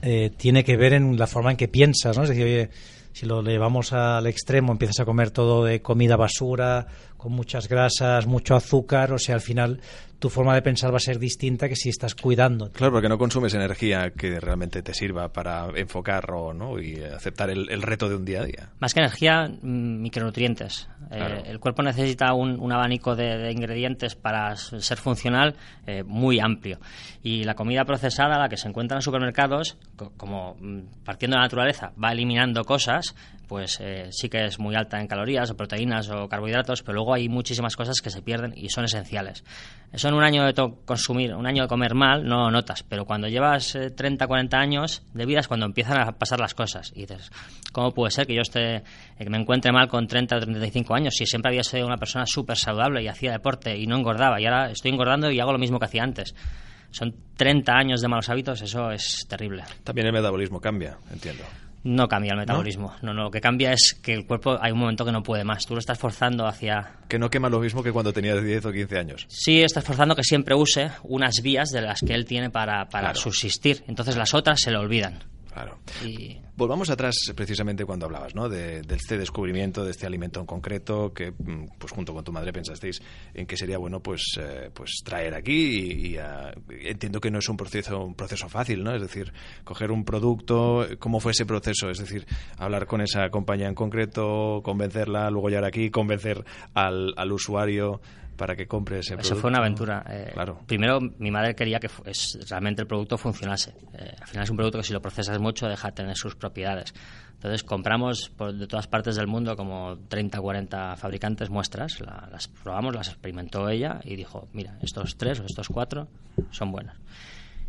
eh, 0.03 0.31
tiene 0.37 0.63
que 0.63 0.77
ver 0.77 0.93
en 0.93 1.19
la 1.19 1.27
forma 1.27 1.51
en 1.51 1.57
que 1.57 1.69
piensas, 1.69 2.17
¿no? 2.17 2.23
Es 2.23 2.29
decir, 2.29 2.45
oye, 2.45 2.71
si 3.13 3.27
lo 3.27 3.43
llevamos 3.43 3.93
al 3.93 4.27
extremo, 4.27 4.73
empiezas 4.73 5.01
a 5.01 5.05
comer 5.05 5.31
todo 5.31 5.65
de 5.65 5.83
comida 5.83 6.17
basura, 6.17 6.87
con 7.17 7.33
muchas 7.33 7.69
grasas, 7.69 8.27
mucho 8.27 8.55
azúcar, 8.55 9.13
o 9.13 9.19
sea, 9.19 9.35
al 9.35 9.41
final 9.41 9.81
tu 10.19 10.29
forma 10.29 10.55
de 10.55 10.63
pensar 10.63 10.93
va 10.93 10.97
a 10.97 11.01
ser 11.01 11.19
distinta 11.19 11.69
que 11.69 11.77
si 11.77 11.89
estás 11.89 12.15
cuidando. 12.15 12.71
Claro, 12.73 12.93
porque 12.93 13.09
no 13.09 13.19
consumes 13.19 13.55
energía 13.55 14.11
que 14.11 14.41
realmente 14.41 14.83
te 14.83 14.93
sirva 14.93 15.33
para 15.33 15.69
enfocar 15.77 16.31
o 16.33 16.53
no 16.53 16.81
y 16.81 17.03
aceptar 17.03 17.51
el, 17.51 17.83
reto 17.83 18.09
de 18.09 18.17
un 18.17 18.25
día 18.25 18.41
a 18.41 18.45
día. 18.45 18.69
Más 18.81 18.95
que 18.95 19.01
energía, 19.01 19.49
mm, 19.49 20.03
micronutrientes. 20.03 20.89
Eh, 21.11 21.43
el 21.47 21.61
cuerpo 21.61 21.83
necesita 21.83 22.33
un, 22.35 22.73
abanico 22.73 23.15
de, 23.15 23.51
ingredientes 23.53 24.15
para 24.15 24.57
ser 24.57 24.99
funcional 24.99 25.55
eh, 25.87 26.03
muy 26.03 26.41
amplio. 26.41 26.79
Y 27.23 27.45
la 27.45 27.55
comida 27.55 27.85
procesada, 27.85 28.39
la 28.39 28.49
que 28.49 28.57
se 28.57 28.69
encuentra 28.69 28.99
en 28.99 29.03
supermercados, 29.03 29.77
como 30.17 30.57
mm, 30.61 31.05
partiendo 31.05 31.37
de 31.37 31.39
la 31.39 31.45
naturaleza, 31.45 31.93
va 32.03 32.13
eliminando 32.13 32.65
cosas, 32.65 33.15
pues 33.49 33.79
eh, 33.81 34.09
sí 34.11 34.29
que 34.29 34.45
es 34.45 34.59
muy 34.59 34.77
alta 34.77 35.01
en 35.01 35.09
calorías 35.09 35.51
o 35.51 35.57
proteínas 35.57 36.09
o 36.11 36.29
carbohidratos, 36.29 36.83
pero 36.83 36.97
luego 36.97 37.15
hay 37.15 37.29
muchísimas 37.29 37.75
cosas 37.77 38.01
que 38.01 38.11
se 38.11 38.23
pierden 38.23 38.53
y 38.55 38.69
son 38.69 38.85
esenciales. 38.85 39.43
Eso 39.91 40.09
en 40.09 40.15
un 40.15 40.23
año 40.23 40.45
de 40.45 40.55
consumir, 40.85 41.35
un 41.35 41.47
año 41.47 41.63
de 41.63 41.69
comer 41.69 41.95
mal, 41.95 42.27
no 42.27 42.51
notas, 42.51 42.83
pero 42.83 43.07
cuando 43.07 43.27
llevas 43.27 43.77
30, 43.97 44.25
eh, 44.25 44.29
40 44.29 44.59
años 44.59 45.03
de 45.15 45.25
vida 45.25 45.41
es 45.41 45.49
cuando 45.49 45.65
empiezan 45.65 45.99
a 45.99 46.13
pasar 46.13 46.41
las 46.41 46.55
cosas. 46.55 46.93
Y 46.95 47.01
dices, 47.01 47.31
¿cómo 47.73 47.93
puede 47.93 48.11
ser 48.11 48.27
que 48.27 48.35
yo 48.35 48.43
esté, 48.43 48.77
eh, 48.77 48.83
que 49.19 49.31
me 49.31 49.39
encuentre 49.39 49.73
mal 49.73 49.89
con 49.89 50.07
30 50.07 50.37
o 50.37 50.41
35 50.41 50.95
años 50.95 51.15
si 51.17 51.25
siempre 51.25 51.51
había 51.51 51.63
sido 51.63 51.87
una 51.87 51.97
persona 51.97 52.27
súper 52.27 52.59
saludable 52.59 53.03
y 53.03 53.09
hacía 53.09 53.33
deporte 53.33 53.77
y 53.77 53.87
no 53.87 53.97
engordaba 53.97 54.41
y 54.41 54.45
ahora 54.45 54.71
estoy 54.71 54.91
engordando 54.91 55.31
y 55.31 55.41
hago 55.41 55.53
lo 55.53 55.59
mismo 55.59 55.79
que 55.79 55.87
hacía 55.87 56.03
antes? 56.03 56.35
Son 56.91 57.15
30 57.37 57.73
años 57.73 58.01
de 58.01 58.09
malos 58.09 58.29
hábitos, 58.29 58.61
eso 58.63 58.91
es 58.91 59.27
terrible. 59.29 59.65
También 59.85 60.07
el 60.07 60.13
metabolismo 60.13 60.61
cambia, 60.61 60.99
entiendo. 61.11 61.45
No 61.85 62.09
cambia 62.09 62.33
el 62.33 62.39
metabolismo. 62.39 62.95
¿No? 63.03 63.15
¿No? 63.15 63.25
lo 63.25 63.31
que 63.31 63.41
cambia 63.41 63.73
es 63.73 63.99
que 64.03 64.15
el 64.15 64.27
cuerpo 64.27 64.59
hay 64.61 64.73
un 64.73 64.79
momento 64.79 65.05
que 65.05 65.13
no 65.13 65.23
puede 65.23 65.45
más. 65.45 65.67
Tú 65.67 65.75
lo 65.75 65.81
estás 65.81 65.99
forzando 65.99 66.47
hacia. 66.47 66.93
Que 67.09 67.19
no 67.19 67.31
quema 67.31 67.49
lo 67.49 67.61
mismo 67.61 67.83
que 67.83 67.93
cuando 67.93 68.13
tenías 68.13 68.43
10 68.43 68.67
o 68.67 68.73
15 68.73 68.99
años. 68.99 69.27
Sí, 69.29 69.63
estás 69.63 69.85
forzando 69.85 70.15
que 70.17 70.25
siempre 70.25 70.55
use 70.55 70.91
unas 71.05 71.37
vías 71.43 71.71
de 71.71 71.83
las 71.83 72.01
que 72.01 72.15
él 72.15 72.25
tiene 72.25 72.51
para, 72.51 72.89
para 72.89 73.15
subsistir. 73.15 73.85
Entonces 73.87 74.17
las 74.17 74.35
otras 74.35 74.61
se 74.61 74.71
le 74.71 74.79
olvidan. 74.79 75.25
Claro. 75.53 75.79
Y 76.05 76.39
Volvamos 76.59 76.91
atrás 76.91 77.15
precisamente 77.37 77.85
cuando 77.85 78.07
hablabas, 78.07 78.35
¿no? 78.35 78.49
De, 78.49 78.83
de 78.83 78.97
este 78.97 79.17
descubrimiento, 79.17 79.85
de 79.85 79.93
este 79.93 80.07
alimento 80.07 80.41
en 80.41 80.47
concreto, 80.47 81.13
que 81.15 81.31
mm, 81.31 81.79
pues 81.79 81.93
junto 81.93 82.13
con 82.13 82.25
tu 82.25 82.33
madre 82.33 82.53
pensasteis 82.53 83.01
en 83.33 83.47
que 83.47 83.57
sería 83.57 83.79
bueno 83.79 84.01
pues 84.01 84.23
eh, 84.41 84.69
pues 84.75 84.97
traer 85.05 85.37
aquí 85.37 85.53
y, 85.53 86.17
y, 86.17 86.19
entiendo 86.89 87.21
que 87.21 87.31
no 87.31 87.39
es 87.39 87.49
un 87.49 87.57
proceso 87.57 88.05
un 88.05 88.17
proceso 88.17 88.49
fácil, 88.49 88.83
¿no? 88.83 88.93
Es 88.93 89.01
decir, 89.01 89.33
coger 89.63 89.93
un 89.93 90.05
producto, 90.05 90.85
¿cómo 90.99 91.21
fue 91.21 91.31
ese 91.31 91.47
proceso? 91.47 91.91
Es 91.91 91.99
decir, 91.99 92.27
hablar 92.57 92.89
con 92.89 93.03
esa 93.03 93.31
compañía 93.31 93.69
en 93.69 93.77
concreto, 93.77 94.61
convencerla, 94.65 95.31
luego 95.31 95.51
llegar 95.51 95.65
aquí, 95.65 95.91
convencer 95.91 96.45
al, 96.75 97.15
al 97.17 97.31
usuario 97.31 98.01
para 98.39 98.57
que 98.57 98.67
compre 98.67 99.01
ese 99.01 99.11
producto. 99.17 99.35
Eso 99.35 99.41
fue 99.41 99.51
una 99.51 99.59
aventura. 99.59 100.03
Eh, 100.09 100.31
claro. 100.33 100.61
Primero, 100.67 100.99
mi 101.19 101.31
madre 101.31 101.55
quería 101.55 101.79
que 101.79 101.91
es- 102.07 102.39
realmente 102.49 102.81
el 102.81 102.89
producto 102.89 103.19
funcionase. 103.19 103.75
Eh, 103.93 104.15
al 104.19 104.27
final 104.27 104.45
es 104.45 104.51
un 104.51 104.57
producto 104.57 104.79
que 104.79 104.85
si 104.85 104.95
lo 104.95 105.03
procesas 105.03 105.39
mucho 105.39 105.69
deja 105.69 105.89
de 105.89 105.93
tener 105.93 106.17
sus 106.17 106.35
propiedades. 106.37 106.95
Entonces 107.35 107.63
compramos 107.63 108.31
por, 108.31 108.55
de 108.55 108.67
todas 108.67 108.87
partes 108.87 109.15
del 109.17 109.27
mundo 109.27 109.55
como 109.57 109.99
30 110.09 110.41
40 110.41 110.97
fabricantes 110.97 111.51
muestras, 111.51 112.01
la- 112.01 112.29
las 112.33 112.49
probamos, 112.49 112.95
las 112.95 113.09
experimentó 113.09 113.69
ella 113.69 114.01
y 114.05 114.17
dijo, 114.17 114.49
mira, 114.55 114.79
estos 114.83 115.17
tres 115.17 115.39
o 115.41 115.45
estos 115.45 115.69
cuatro 115.69 116.09
son 116.51 116.73
buenos. 116.73 116.97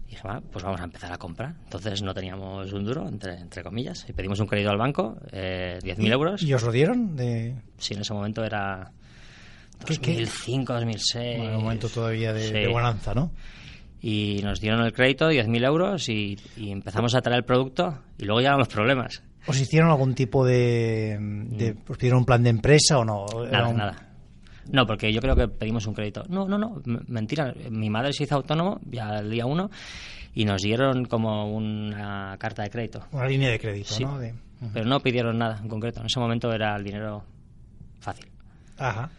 Y 0.08 0.14
dije, 0.14 0.28
"Va, 0.28 0.42
pues 0.42 0.64
vamos 0.66 0.82
a 0.82 0.86
empezar 0.86 1.14
a 1.14 1.20
comprar. 1.20 1.54
Entonces 1.66 2.02
no 2.02 2.16
teníamos 2.16 2.74
un 2.74 2.84
duro, 2.84 3.08
entre, 3.08 3.36
entre 3.40 3.62
comillas, 3.62 4.08
y 4.10 4.14
pedimos 4.14 4.40
un 4.40 4.48
crédito 4.48 4.72
al 4.72 4.78
banco, 4.80 5.18
eh, 5.32 5.78
10.000 5.84 6.12
euros. 6.12 6.42
¿Y 6.42 6.52
os 6.52 6.64
lo 6.64 6.72
dieron? 6.72 7.16
De... 7.16 7.54
Sí, 7.78 7.94
en 7.94 8.02
ese 8.02 8.12
momento 8.16 8.44
era. 8.44 8.92
2005, 9.88 10.74
2006. 10.74 11.38
Bueno, 11.38 11.58
un 11.58 11.64
momento 11.64 11.90
todavía 11.90 12.34
de, 12.34 12.48
Sí. 12.48 12.54
de 12.54 12.68
bonanza, 12.68 13.14
¿no? 13.14 13.32
Y 14.02 14.40
nos 14.44 14.62
dieron 14.62 14.82
el 14.86 14.94
crédito, 14.94 15.30
10.000 15.30 15.64
euros, 15.66 16.08
y, 16.10 16.38
y 16.58 16.72
empezamos 16.72 17.16
a 17.16 17.22
traer 17.22 17.40
el 17.40 17.46
producto, 17.46 18.00
y 18.18 18.26
luego 18.26 18.40
llegaron 18.40 18.60
los 18.60 18.68
problemas. 18.70 19.22
¿Os 19.48 19.60
hicieron 19.60 19.90
algún 19.90 20.14
tipo 20.16 20.46
de, 20.46 21.18
de- 21.20 21.76
¿Os 21.88 21.98
pidieron 21.98 22.20
un 22.20 22.26
plan 22.26 22.44
de 22.44 22.50
empresa 22.50 22.98
o 23.00 23.06
no? 23.06 23.26
Nada, 23.52 23.68
un- 23.68 23.78
nada. 23.78 24.06
No, 24.72 24.86
porque 24.86 25.12
yo 25.12 25.20
creo 25.20 25.36
que 25.36 25.48
pedimos 25.48 25.88
un 25.88 25.96
crédito. 25.96 26.24
No, 26.30 26.48
no, 26.48 26.58
no, 26.60 26.82
mentira. 27.08 27.54
Mi 27.72 27.90
madre 27.90 28.14
se 28.14 28.26
hizo 28.26 28.36
autónomo 28.36 28.80
ya 28.86 29.18
el 29.20 29.32
día 29.32 29.46
uno 29.48 29.72
y 30.36 30.46
nos 30.46 30.62
dieron 30.62 31.06
como 31.06 31.52
una 31.52 32.36
carta 32.38 32.62
de 32.64 32.70
crédito. 32.70 33.08
Una 33.12 33.26
línea 33.28 33.50
de 33.50 33.60
crédito, 33.60 33.94
Sí. 33.96 34.04
¿no? 34.04 34.20
De- 34.20 34.36
Pero 34.74 34.86
no 34.86 35.00
pidieron 35.00 35.38
nada 35.40 35.58
en 35.60 35.68
concreto. 35.68 36.02
En 36.02 36.06
ese 36.06 36.20
momento 36.20 36.54
era 36.54 36.76
el 36.76 36.84
dinero 36.84 37.24
fácil. 38.00 38.28
Ajá. 38.78 39.10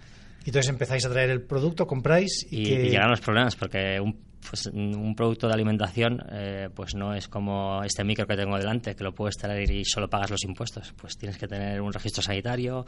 Y 0.44 0.50
entonces 0.50 0.70
empezáis 0.70 1.04
a 1.06 1.10
traer 1.10 1.30
el 1.30 1.42
producto, 1.42 1.86
compráis 1.86 2.46
y, 2.50 2.62
y, 2.62 2.64
que... 2.64 2.86
y 2.86 2.90
llegaron 2.90 3.10
los 3.10 3.20
problemas 3.20 3.56
porque 3.56 4.00
un, 4.00 4.18
pues, 4.48 4.66
un 4.66 5.14
producto 5.14 5.46
de 5.46 5.54
alimentación 5.54 6.22
eh, 6.32 6.68
pues 6.74 6.94
no 6.94 7.14
es 7.14 7.28
como 7.28 7.82
este 7.84 8.04
micro 8.04 8.26
que 8.26 8.36
tengo 8.36 8.56
delante 8.56 8.94
que 8.94 9.04
lo 9.04 9.14
puedes 9.14 9.36
traer 9.36 9.70
y 9.70 9.84
solo 9.84 10.08
pagas 10.08 10.30
los 10.30 10.44
impuestos. 10.44 10.92
Pues 10.96 11.16
tienes 11.18 11.36
que 11.36 11.46
tener 11.46 11.80
un 11.80 11.92
registro 11.92 12.22
sanitario 12.22 12.84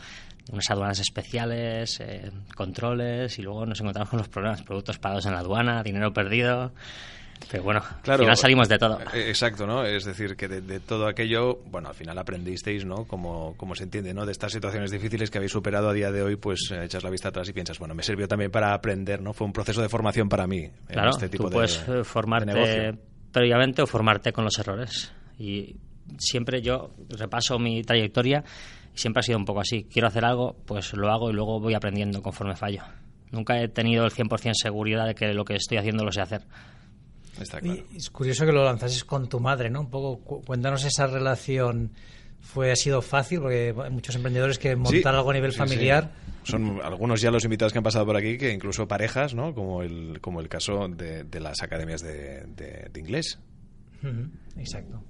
unas 0.50 0.70
aduanas 0.70 0.98
especiales 0.98 2.00
eh, 2.00 2.30
controles 2.56 3.38
y 3.38 3.42
luego 3.42 3.66
nos 3.66 3.80
encontramos 3.80 4.10
con 4.10 4.18
los 4.18 4.28
problemas. 4.28 4.62
Productos 4.62 4.98
pagados 4.98 5.26
en 5.26 5.32
la 5.32 5.40
aduana 5.40 5.82
dinero 5.82 6.12
perdido 6.12 6.72
pero 7.50 7.62
bueno 7.62 7.80
Claro. 8.02 8.20
al 8.20 8.26
final 8.26 8.36
salimos 8.36 8.68
de 8.68 8.78
todo 8.78 8.98
Eh, 9.14 9.28
Exacto, 9.28 9.66
¿no? 9.66 9.84
Es 9.84 10.04
decir, 10.04 10.36
que 10.36 10.48
de, 10.48 10.60
de 10.60 10.80
todo 10.80 11.06
aquello, 11.06 11.60
bueno, 11.70 11.88
al 11.88 11.94
final 11.94 12.18
aprendisteis, 12.18 12.84
¿no? 12.84 13.04
Como, 13.04 13.56
como 13.56 13.74
se 13.74 13.84
entiende, 13.84 14.14
¿no? 14.14 14.24
De 14.26 14.32
estas 14.32 14.52
situaciones 14.52 14.90
difíciles 14.90 15.30
que 15.30 15.38
habéis 15.38 15.52
superado 15.52 15.88
a 15.88 15.92
día 15.92 16.10
de 16.10 16.22
hoy, 16.22 16.36
pues 16.36 16.70
eh, 16.72 16.84
echas 16.84 17.02
la 17.04 17.10
vista 17.10 17.28
atrás 17.28 17.48
y 17.48 17.52
piensas, 17.52 17.78
bueno, 17.78 17.94
me 17.94 18.02
sirvió 18.02 18.26
también 18.28 18.50
para 18.50 18.74
aprender, 18.74 19.20
¿no? 19.22 19.32
Fue 19.32 19.46
un 19.46 19.52
proceso 19.52 19.82
de 19.82 19.88
formación 19.88 20.28
para 20.28 20.46
mí. 20.46 20.60
en 20.64 20.72
Claro, 20.86 21.10
este 21.10 21.28
tipo 21.28 21.44
tú 21.44 21.50
de- 21.50 21.54
puedes 21.54 21.88
eh, 21.88 21.92
de 21.92 22.04
formarte 22.04 22.46
negocio. 22.52 22.98
previamente 23.32 23.82
o 23.82 23.86
formarte 23.86 24.32
con 24.32 24.44
los 24.44 24.58
errores. 24.58 25.12
Y 25.38 25.76
siempre 26.18 26.60
yo 26.62 26.90
repaso 27.08 27.58
mi 27.58 27.82
trayectoria 27.82 28.44
y 28.94 28.98
siempre 28.98 29.20
ha 29.20 29.22
sido 29.22 29.38
un 29.38 29.44
poco 29.44 29.60
así. 29.60 29.84
Quiero 29.84 30.08
hacer 30.08 30.24
algo, 30.24 30.56
pues 30.66 30.92
lo 30.94 31.10
hago 31.10 31.30
y 31.30 31.32
luego 31.32 31.58
voy 31.60 31.74
aprendiendo 31.74 32.22
conforme 32.22 32.56
fallo. 32.56 32.82
Nunca 33.30 33.58
he 33.58 33.68
tenido 33.68 34.04
el 34.04 34.10
100% 34.12 34.52
seguridad 34.54 35.06
de 35.06 35.14
que 35.14 35.32
lo 35.32 35.44
que 35.46 35.54
estoy 35.54 35.78
haciendo 35.78 36.04
lo 36.04 36.12
sé 36.12 36.20
hacer. 36.20 36.42
Está 37.42 37.60
claro. 37.60 37.82
Y 37.92 37.96
es 37.96 38.10
curioso 38.10 38.46
que 38.46 38.52
lo 38.52 38.64
lanzases 38.64 39.04
con 39.04 39.28
tu 39.28 39.40
madre, 39.40 39.68
¿no? 39.70 39.80
Un 39.80 39.90
poco, 39.90 40.18
cu- 40.24 40.42
cuéntanos 40.42 40.84
esa 40.84 41.06
relación. 41.06 41.92
¿Fue, 42.40 42.72
ha 42.72 42.76
sido 42.76 43.02
fácil? 43.02 43.40
Porque 43.40 43.72
hay 43.84 43.90
muchos 43.90 44.16
emprendedores 44.16 44.58
que 44.58 44.74
montar 44.74 45.12
Sí, 45.12 45.18
algo 45.18 45.30
a 45.30 45.34
nivel 45.34 45.52
sí, 45.52 45.58
familiar... 45.58 46.10
sí. 46.44 46.50
Son 46.50 46.80
algunos 46.82 47.20
ya 47.20 47.30
los 47.30 47.44
invitados 47.44 47.72
que 47.72 47.78
han 47.78 47.84
pasado 47.84 48.04
por 48.04 48.16
aquí, 48.16 48.36
que 48.36 48.50
incluso 48.52 48.88
parejas, 48.88 49.32
¿no? 49.32 49.54
Como 49.54 49.82
el, 49.82 50.20
como 50.20 50.40
el 50.40 50.48
caso 50.48 50.88
de, 50.88 51.22
de 51.22 51.38
las 51.38 51.62
academias 51.62 52.00
de, 52.02 52.44
de- 52.56 52.88
de 52.92 53.00
inglés. 53.00 53.38
Exacto. 54.56 55.02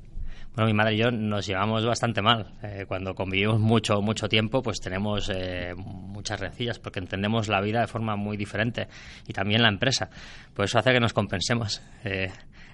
Bueno, 0.54 0.66
mi 0.66 0.74
madre 0.74 0.94
y 0.94 0.98
yo 0.98 1.10
nos 1.10 1.46
llevamos 1.46 1.82
bastante 1.86 2.20
mal. 2.20 2.46
Eh, 2.62 2.84
cuando 2.86 3.14
convivimos 3.14 3.58
mucho, 3.58 4.02
mucho 4.02 4.28
tiempo, 4.28 4.62
pues 4.62 4.80
tenemos 4.80 5.30
eh, 5.34 5.72
muchas 5.74 6.40
rencillas 6.40 6.78
porque 6.78 6.98
entendemos 6.98 7.48
la 7.48 7.62
vida 7.62 7.80
de 7.80 7.86
forma 7.86 8.16
muy 8.16 8.36
diferente 8.36 8.86
y 9.26 9.32
también 9.32 9.62
la 9.62 9.68
empresa. 9.68 10.10
Pues 10.52 10.70
eso 10.70 10.78
hace 10.78 10.92
que 10.92 11.00
nos 11.00 11.14
compensemos. 11.14 11.80
Eh, 12.04 12.30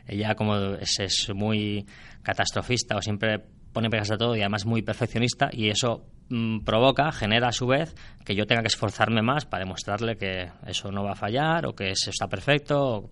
ella, 0.08 0.34
como 0.34 0.56
es, 0.56 0.98
es 0.98 1.30
muy 1.32 1.86
catastrofista 2.22 2.96
o 2.96 3.02
siempre 3.02 3.44
pone 3.72 3.90
pegas 3.90 4.10
a 4.10 4.18
todo 4.18 4.34
y 4.34 4.40
además 4.40 4.66
muy 4.66 4.82
perfeccionista 4.82 5.48
y 5.52 5.68
eso 5.68 6.04
mm, 6.30 6.64
provoca, 6.64 7.12
genera 7.12 7.48
a 7.48 7.52
su 7.52 7.68
vez 7.68 7.94
que 8.24 8.34
yo 8.34 8.44
tenga 8.44 8.62
que 8.62 8.68
esforzarme 8.68 9.22
más 9.22 9.46
para 9.46 9.62
demostrarle 9.62 10.16
que 10.16 10.50
eso 10.66 10.90
no 10.90 11.04
va 11.04 11.12
a 11.12 11.16
fallar 11.16 11.64
o 11.66 11.76
que 11.76 11.90
eso 11.90 12.10
está 12.10 12.26
perfecto 12.26 13.10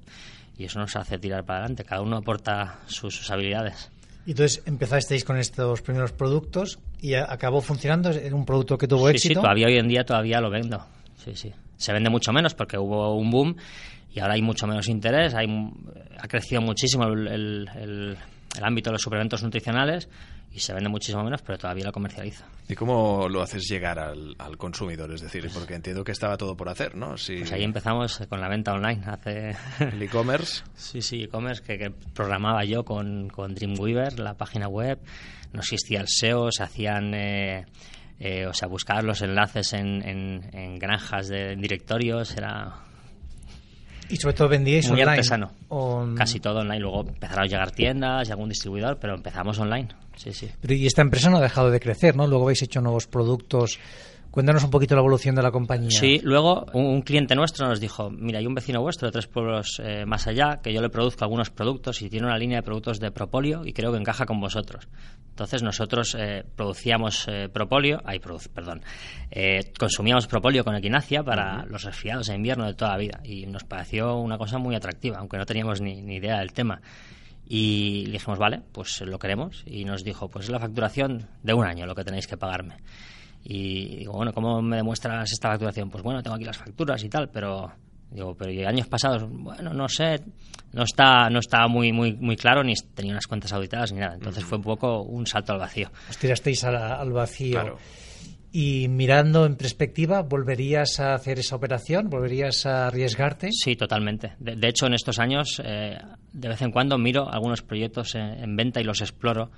y 0.59 0.65
eso 0.65 0.81
nos 0.81 0.97
hace 0.97 1.19
tirar 1.19 1.45
para 1.45 1.61
adelante. 1.61 1.85
Cada 1.85 2.03
uno 2.03 2.17
aporta 2.17 2.81
sus 2.87 3.31
habilidades. 3.31 3.93
Y 4.27 4.33
entonces 4.33 4.63
empezasteis 4.67 5.25
con 5.25 5.37
estos 5.39 5.83
primeros 5.83 6.13
productos 6.13 6.79
y 7.01 7.15
acabó 7.15 7.61
funcionando. 7.61 8.11
¿Era 8.11 8.35
un 8.35 8.45
producto 8.45 8.77
que 8.77 8.89
tuvo 8.89 9.07
sí, 9.09 9.13
éxito? 9.17 9.35
Sí, 9.41 9.43
todavía 9.43 9.69
hoy 9.69 9.79
en 9.79 9.89
día 9.89 10.05
todavía 10.05 10.41
lo 10.41 10.51
vendo. 10.51 10.85
Sí, 11.25 11.33
sí. 11.37 11.53
Se 11.77 11.93
vende 11.93 12.11
mucho 12.11 12.33
menos 12.33 12.55
porque 12.55 12.77
hubo 12.79 13.15
un 13.17 13.31
boom 13.31 13.57
y 14.13 14.19
ahora 14.21 14.35
hay 14.35 14.43
mucho 14.43 14.67
menos 14.67 14.89
interés. 14.89 15.35
Hay, 15.35 15.47
ha 16.19 16.27
crecido 16.27 16.61
muchísimo 16.61 17.05
el, 17.05 17.29
el- 17.29 17.71
el- 17.77 18.17
el 18.57 18.65
ámbito 18.65 18.91
de 18.91 18.95
los 18.95 19.03
suplementos 19.03 19.43
nutricionales 19.43 20.09
y 20.53 20.61
se 20.61 20.73
vende 20.73 20.89
muchísimo 20.89 21.23
menos, 21.23 21.43
pero 21.43 21.59
todavía 21.59 21.85
lo 21.85 21.93
comercializo. 21.93 22.45
¿Y 22.69 22.75
cómo 22.75 23.29
lo 23.29 23.43
haces 23.43 23.69
llegar 23.69 23.99
al, 23.99 24.35
al 24.39 24.57
consumidor? 24.57 25.13
Es 25.13 25.21
decir, 25.21 25.49
porque 25.53 25.75
entiendo 25.75 26.03
que 26.05 26.13
estaba 26.13 26.37
todo 26.37 26.57
por 26.57 26.69
hacer, 26.69 26.95
¿no? 26.97 27.17
Si 27.19 27.37
Pues 27.39 27.53
ahí 27.53 27.63
empezamos 27.65 28.19
con 28.29 28.41
la 28.41 28.49
venta 28.49 28.73
online 28.73 29.03
hace... 29.07 29.55
el 29.81 30.01
e-commerce. 30.03 30.63
Sí, 30.75 31.03
sí, 31.03 31.23
e-commerce 31.25 31.63
que, 31.63 31.77
que 31.79 31.91
programaba 32.15 32.65
yo 32.65 32.85
con, 32.85 33.29
con 33.29 33.55
Dreamweaver, 33.55 34.19
la 34.19 34.35
página 34.35 34.69
web. 34.69 34.99
No 35.53 35.61
existía 35.61 36.01
el 36.01 36.09
SEO, 36.09 36.51
se 36.51 36.63
hacían, 36.63 37.13
eh, 37.15 37.67
eh, 38.19 38.47
o 38.47 38.55
sea, 38.55 38.69
buscar 38.69 39.05
los 39.05 39.21
enlaces 39.23 39.75
en, 39.75 40.03
en- 40.09 40.51
en 40.57 40.79
granjas 40.79 41.29
de 41.29 41.53
en 41.53 41.61
directorios, 41.61 42.35
era 42.37 42.77
Y 44.09 44.17
sobre 44.17 44.35
todo 44.35 44.49
vendíais 44.49 44.89
muy 44.89 45.01
online. 45.01 45.19
artesano. 45.19 45.51
Casi 46.17 46.41
todo 46.41 46.61
online. 46.61 46.81
Luego 46.81 47.01
empezaron 47.09 47.45
a 47.45 47.47
llegar 47.47 47.71
tiendas 47.73 48.29
y 48.29 48.31
algún 48.31 48.49
distribuidor, 48.49 48.99
pero 48.99 49.15
empezamos 49.15 49.59
online. 49.59 49.89
Sí, 50.17 50.33
sí. 50.33 50.49
Pero 50.61 50.75
y 50.75 50.87
esta 50.87 51.03
empresa 51.03 51.29
no 51.31 51.39
ha 51.39 51.43
dejado 51.43 51.71
de 51.71 51.81
crecer, 51.81 52.17
¿no? 52.17 52.27
Luego 52.27 52.45
habéis 52.45 52.63
hecho 52.63 52.81
nuevos 52.81 53.07
productos. 53.07 53.79
Cuéntanos 54.37 54.65
un 54.65 54.71
poquito 54.71 54.95
la 54.95 55.01
evolución 55.01 55.35
de 55.35 55.43
la 55.43 55.51
compañía. 55.51 55.89
Sí, 55.91 56.21
luego 56.23 56.67
un, 56.75 56.85
un 56.85 57.01
cliente 57.01 57.35
nuestro 57.35 57.67
nos 57.67 57.81
dijo, 57.81 58.11
mira, 58.11 58.39
hay 58.39 58.47
un 58.47 58.53
vecino 58.55 58.83
vuestro 58.83 59.09
de 59.09 59.13
tres 59.13 59.27
pueblos 59.27 59.81
eh, 59.83 60.05
más 60.05 60.27
allá 60.27 60.61
que 60.63 60.75
yo 60.75 60.83
le 60.83 60.91
produzco 60.91 61.25
algunos 61.25 61.49
productos 61.49 62.03
y 62.03 62.11
tiene 62.11 62.27
una 62.27 62.37
línea 62.37 62.59
de 62.59 62.63
productos 62.63 63.01
de 63.01 63.11
propolio 63.11 63.63
y 63.65 63.73
creo 63.73 63.93
que 63.93 63.97
encaja 63.99 64.27
con 64.27 64.39
vosotros. 64.39 64.89
Entonces 65.31 65.63
nosotros 65.63 66.15
eh, 66.21 66.45
producíamos 66.55 67.27
eh, 67.29 67.49
propolio, 67.51 68.03
ay, 68.05 68.19
produc- 68.19 68.51
perdón, 68.51 68.83
eh, 69.31 69.73
consumíamos 69.79 70.27
propolio 70.27 70.65
con 70.65 70.75
equinacia 70.77 71.23
para 71.23 71.65
los 71.65 71.85
resfriados 71.85 72.27
de 72.27 72.35
invierno 72.35 72.67
de 72.67 72.75
toda 72.75 72.91
la 72.91 72.99
vida 72.99 73.21
y 73.25 73.47
nos 73.47 73.65
pareció 73.65 74.17
una 74.19 74.37
cosa 74.37 74.59
muy 74.59 74.75
atractiva, 74.75 75.17
aunque 75.17 75.39
no 75.39 75.47
teníamos 75.47 75.81
ni, 75.81 76.03
ni 76.03 76.17
idea 76.17 76.41
del 76.41 76.53
tema. 76.53 76.83
Y 77.49 78.05
le 78.09 78.13
dijimos, 78.13 78.39
vale, 78.39 78.61
pues 78.73 79.01
lo 79.01 79.19
queremos. 79.19 79.63
Y 79.65 79.87
nos 79.87 80.05
dijo, 80.05 80.29
pues 80.29 80.45
es 80.45 80.51
la 80.51 80.59
facturación 80.59 81.27
de 81.43 81.55
un 81.55 81.65
año 81.65 81.87
lo 81.87 81.95
que 81.95 82.05
tenéis 82.05 82.27
que 82.27 82.37
pagarme. 82.37 82.75
Y 83.49 83.99
digo, 83.99 84.15
bueno, 84.15 84.33
¿cómo 84.33 84.61
me 84.61 84.77
demuestras 84.77 85.31
esta 85.31 85.51
facturación? 85.51 85.89
Pues 85.89 86.03
bueno, 86.03 86.21
tengo 86.21 86.35
aquí 86.35 86.45
las 86.45 86.57
facturas 86.57 87.03
y 87.05 87.09
tal, 87.09 87.29
pero 87.31 87.71
digo, 88.11 88.35
pero 88.35 88.51
¿y 88.51 88.65
años 88.65 88.89
pasados? 88.89 89.25
Bueno, 89.31 89.73
no 89.73 89.89
sé, 89.89 90.21
no 90.73 90.83
está, 90.83 91.31
no 91.31 91.39
está 91.39 91.69
muy, 91.69 91.93
muy, 91.93 92.13
muy 92.15 92.35
claro, 92.35 92.65
ni 92.65 92.75
tenía 92.95 93.13
unas 93.13 93.29
cuentas 93.29 93.53
auditadas 93.53 93.93
ni 93.93 94.01
nada. 94.01 94.15
Entonces 94.15 94.45
fue 94.45 94.59
un 94.59 94.65
poco 94.65 95.03
un 95.03 95.29
salto 95.29 95.53
al 95.53 95.61
vacío. 95.61 95.93
Os 96.11 96.19
tirasteis 96.19 96.65
al, 96.65 96.75
al 96.75 97.13
vacío. 97.13 97.53
Claro. 97.53 97.79
Y 98.51 98.89
mirando 98.89 99.47
en 99.47 99.55
perspectiva, 99.55 100.23
¿volverías 100.23 100.99
a 100.99 101.15
hacer 101.15 101.39
esa 101.39 101.55
operación? 101.55 102.11
¿Volverías 102.11 102.67
a 102.67 102.89
arriesgarte? 102.89 103.51
Sí, 103.53 103.77
totalmente. 103.77 104.33
De, 104.41 104.57
de 104.57 104.69
hecho, 104.69 104.87
en 104.87 104.95
estos 104.95 105.21
años, 105.21 105.63
eh, 105.65 105.97
de 106.33 106.49
vez 106.49 106.63
en 106.63 106.73
cuando 106.73 106.99
miro 106.99 107.31
algunos 107.31 107.63
proyectos 107.63 108.17
en, 108.17 108.43
en 108.43 108.57
venta 108.57 108.81
y 108.81 108.85
los 108.85 109.03
exploro 109.03 109.51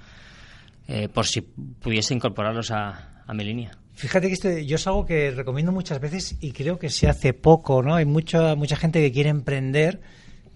eh, 0.89 1.09
por 1.09 1.27
si 1.27 1.43
pudiese 1.43 2.15
incorporarlos 2.15 2.71
a, 2.71 3.23
a 3.27 3.35
mi 3.35 3.45
línea. 3.45 3.71
Fíjate 3.95 4.29
que 4.29 4.33
esto 4.33 4.49
yo 4.59 4.77
es 4.77 4.87
algo 4.87 5.05
que 5.05 5.31
recomiendo 5.33 5.71
muchas 5.71 6.01
veces 6.01 6.37
y 6.41 6.53
creo 6.53 6.79
que 6.79 6.89
se 6.89 7.09
hace 7.09 7.35
poco, 7.35 7.83
¿no? 7.83 7.95
Hay 7.95 8.05
mucha 8.05 8.55
mucha 8.55 8.77
gente 8.77 9.01
que 9.01 9.13
quiere 9.13 9.29
emprender 9.29 10.01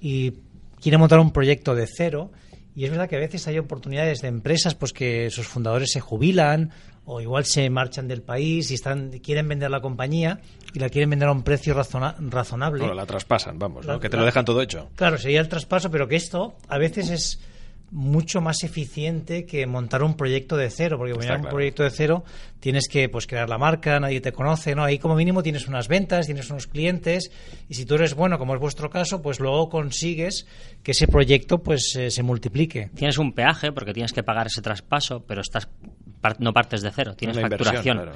y 0.01 0.35
quiere 0.81 0.97
montar 0.97 1.19
un 1.21 1.33
proyecto 1.33 1.75
de 1.75 1.87
cero 1.87 2.33
Y 2.75 2.85
es 2.85 2.91
verdad 2.91 3.09
que 3.09 3.17
a 3.17 3.21
veces 3.21 3.47
hay 3.47 3.59
oportunidades 3.59 4.23
de 4.23 4.29
empresas 4.29 4.75
pues 4.75 4.93
que 4.93 5.29
sus 5.31 5.47
fundadores 5.47 5.91
se 5.93 6.01
jubilan 6.01 6.71
o 7.05 7.21
igual 7.21 7.45
se 7.45 7.69
marchan 7.69 8.07
del 8.09 8.23
país 8.23 8.71
y 8.71 8.75
están 8.75 9.11
quieren 9.19 9.49
vender 9.49 9.71
la 9.71 9.81
compañía 9.81 10.41
y 10.73 10.79
la 10.79 10.89
quieren 10.89 11.11
vender 11.11 11.29
a 11.29 11.33
un 11.33 11.43
precio 11.43 11.75
razonable. 11.75 12.79
Bueno, 12.79 12.95
la 12.95 13.07
traspasan, 13.07 13.59
vamos, 13.59 13.87
que 14.01 14.09
te 14.09 14.17
lo 14.17 14.25
dejan 14.25 14.45
todo 14.45 14.63
hecho. 14.63 14.89
Claro, 14.95 15.19
sería 15.19 15.41
el 15.41 15.49
traspaso, 15.49 15.91
pero 15.91 16.07
que 16.09 16.17
esto 16.17 16.55
a 16.69 16.79
veces 16.79 17.11
es 17.11 17.41
mucho 17.93 18.41
más 18.41 18.65
eficiente 18.65 19.45
que 19.45 19.67
montar 19.67 20.03
un 20.03 20.17
proyecto 20.17 20.57
de 20.57 20.71
cero, 20.71 20.97
porque 20.97 21.13
montar 21.13 21.41
un 21.41 21.49
proyecto 21.49 21.83
de 21.83 21.91
cero 21.91 22.25
tienes 22.59 22.89
que 22.89 23.09
pues 23.11 23.27
crear 23.27 23.51
la 23.51 23.59
marca, 23.59 24.01
nadie 24.01 24.23
te 24.23 24.33
conoce, 24.33 24.75
¿no? 24.75 24.83
Ahí 24.83 24.99
como 24.99 25.15
mínimo 25.15 25.43
tienes 25.43 25.69
unas 25.69 25.89
ventas, 25.89 26.25
tienes 26.25 26.49
unos 26.51 26.67
clientes 26.67 27.31
y 27.69 27.75
si 27.75 27.85
tú 27.85 27.97
eres 27.97 28.15
bueno, 28.15 28.39
como 28.39 28.55
es 28.55 28.61
vuestro 28.61 28.89
caso, 28.89 29.21
pues 29.21 29.41
luego 29.41 29.69
consigues 29.69 30.47
que 30.83 30.93
ese 30.93 31.07
proyecto 31.07 31.63
pues 31.63 31.95
eh, 31.97 32.11
se 32.11 32.23
multiplique. 32.23 32.91
Tienes 32.95 33.19
un 33.19 33.35
peaje 33.35 33.73
porque 33.73 33.93
tienes 33.93 34.15
que 34.15 34.23
pagar 34.23 34.47
ese 34.47 34.63
traspaso, 34.63 35.25
pero 35.27 35.43
estás 35.43 35.69
no 36.39 36.53
partes 36.55 36.81
de 36.81 36.91
cero, 36.93 37.15
tienes 37.15 37.39
facturación. 37.39 38.11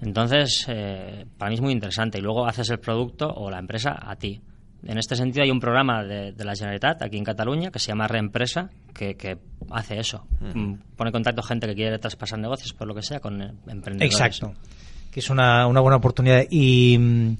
Entonces, 0.00 0.64
eh, 0.68 1.26
para 1.36 1.50
mí 1.50 1.56
es 1.56 1.60
muy 1.60 1.72
interesante 1.72 2.18
y 2.18 2.20
luego 2.22 2.46
haces 2.46 2.70
el 2.70 2.78
producto 2.78 3.28
o 3.28 3.50
la 3.50 3.58
empresa 3.58 3.98
a 4.00 4.16
ti. 4.16 4.40
En 4.86 4.98
este 4.98 5.16
sentido 5.16 5.44
hay 5.44 5.50
un 5.50 5.60
programa 5.60 6.04
de, 6.04 6.32
la 6.44 6.54
Generalitat 6.54 7.02
aquí 7.02 7.16
en 7.16 7.24
Cataluña 7.24 7.70
que 7.70 7.78
se 7.78 7.88
llama 7.88 8.06
Reempresa 8.06 8.70
que, 8.92 9.16
que 9.16 9.38
hace 9.70 9.98
eso. 9.98 10.26
Mm, 10.40 10.74
pone 10.96 11.08
en 11.08 11.12
contacto 11.12 11.42
gente 11.42 11.66
que 11.66 11.74
quiere 11.74 11.98
traspasar 11.98 12.38
negocios 12.38 12.72
por 12.72 12.86
lo 12.86 12.94
que 12.94 13.02
sea 13.02 13.20
con 13.20 13.40
emprendedores. 13.66 14.12
Exacto. 14.12 14.54
Que 15.10 15.20
es 15.20 15.30
una, 15.30 15.66
una 15.66 15.80
buena 15.80 15.96
oportunidad. 15.96 16.44
¿Y 16.50 16.98
mm, 16.98 17.36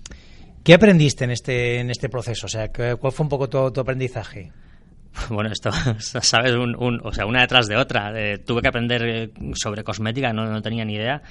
qué 0.63 0.75
aprendiste 0.75 1.25
en 1.25 1.33
este, 1.33 1.81
en 1.81 1.91
este 1.91 2.09
proceso? 2.09 2.47
O 2.47 2.49
sea, 2.49 2.71
¿cuál 2.73 3.13
fue 3.13 3.25
un 3.25 3.29
poco 3.29 3.49
tu, 3.49 3.81
aprendizaje? 3.81 4.53
Bueno, 5.29 5.49
esto, 5.53 5.71
sabes, 6.01 6.55
un, 6.55 7.01
o 7.05 7.13
sea, 7.13 7.25
una 7.25 7.43
detrás 7.43 7.69
de 7.69 7.77
otra. 7.77 8.13
Eh, 8.17 8.39
tuve 8.39 8.63
que 8.63 8.69
aprender 8.69 9.03
eh, 9.07 9.31
sobre 9.55 9.85
cosmética, 9.85 10.33
no, 10.33 10.47
no 10.47 10.61
tenía 10.61 10.85
ni 10.85 10.95
idea 10.95 11.23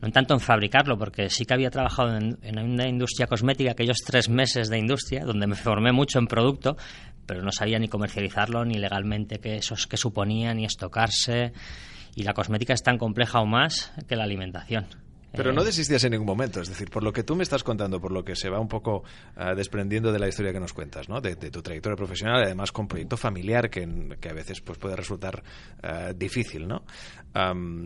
no 0.00 0.10
tanto 0.10 0.34
en 0.34 0.40
fabricarlo, 0.40 0.98
porque 0.98 1.30
sí 1.30 1.44
que 1.44 1.54
había 1.54 1.70
trabajado 1.70 2.16
en, 2.16 2.38
una 2.58 2.88
industria 2.88 3.26
cosmética, 3.26 3.72
aquellos 3.72 3.98
tres 4.04 4.28
meses 4.28 4.68
de 4.68 4.78
industria, 4.78 5.24
donde 5.24 5.46
me 5.46 5.54
formé 5.54 5.92
mucho 5.92 6.18
en 6.18 6.26
producto, 6.26 6.76
pero 7.24 7.42
no 7.42 7.50
sabía 7.50 7.78
ni 7.78 7.88
comercializarlo, 7.88 8.64
ni 8.64 8.74
legalmente 8.78 9.38
qué, 9.38 9.56
esos, 9.56 9.86
qué 9.86 9.96
suponía, 9.96 10.54
ni 10.54 10.64
estocarse. 10.64 11.52
Y 12.14 12.22
la 12.22 12.34
cosmética 12.34 12.72
es 12.72 12.82
tan 12.82 12.98
compleja 12.98 13.40
o 13.40 13.46
más 13.46 13.92
que 14.08 14.16
la 14.16 14.24
alimentación. 14.24 14.86
Pero 15.36 15.52
no 15.52 15.62
desistías 15.62 16.02
en 16.04 16.12
ningún 16.12 16.26
momento, 16.26 16.62
es 16.62 16.68
decir, 16.68 16.88
por 16.90 17.02
lo 17.02 17.12
que 17.12 17.22
tú 17.22 17.36
me 17.36 17.42
estás 17.42 17.62
contando, 17.62 18.00
por 18.00 18.10
lo 18.10 18.24
que 18.24 18.34
se 18.34 18.48
va 18.48 18.58
un 18.58 18.68
poco 18.68 19.04
ah, 19.36 19.54
desprendiendo 19.54 20.10
de 20.10 20.18
la 20.18 20.28
historia 20.28 20.50
que 20.50 20.60
nos 20.60 20.72
cuentas, 20.72 21.10
¿no? 21.10 21.20
De, 21.20 21.36
tu 21.36 21.60
trayectoria 21.60 21.94
profesional, 21.94 22.42
además 22.42 22.72
con 22.72 22.88
proyecto 22.88 23.18
familiar 23.18 23.68
que, 23.68 23.82
a 23.82 24.32
veces 24.32 24.62
pues 24.62 24.78
puede 24.78 24.96
resultar 24.96 25.42
ah, 25.82 26.12
difícil, 26.16 26.66
¿no? 26.66 26.84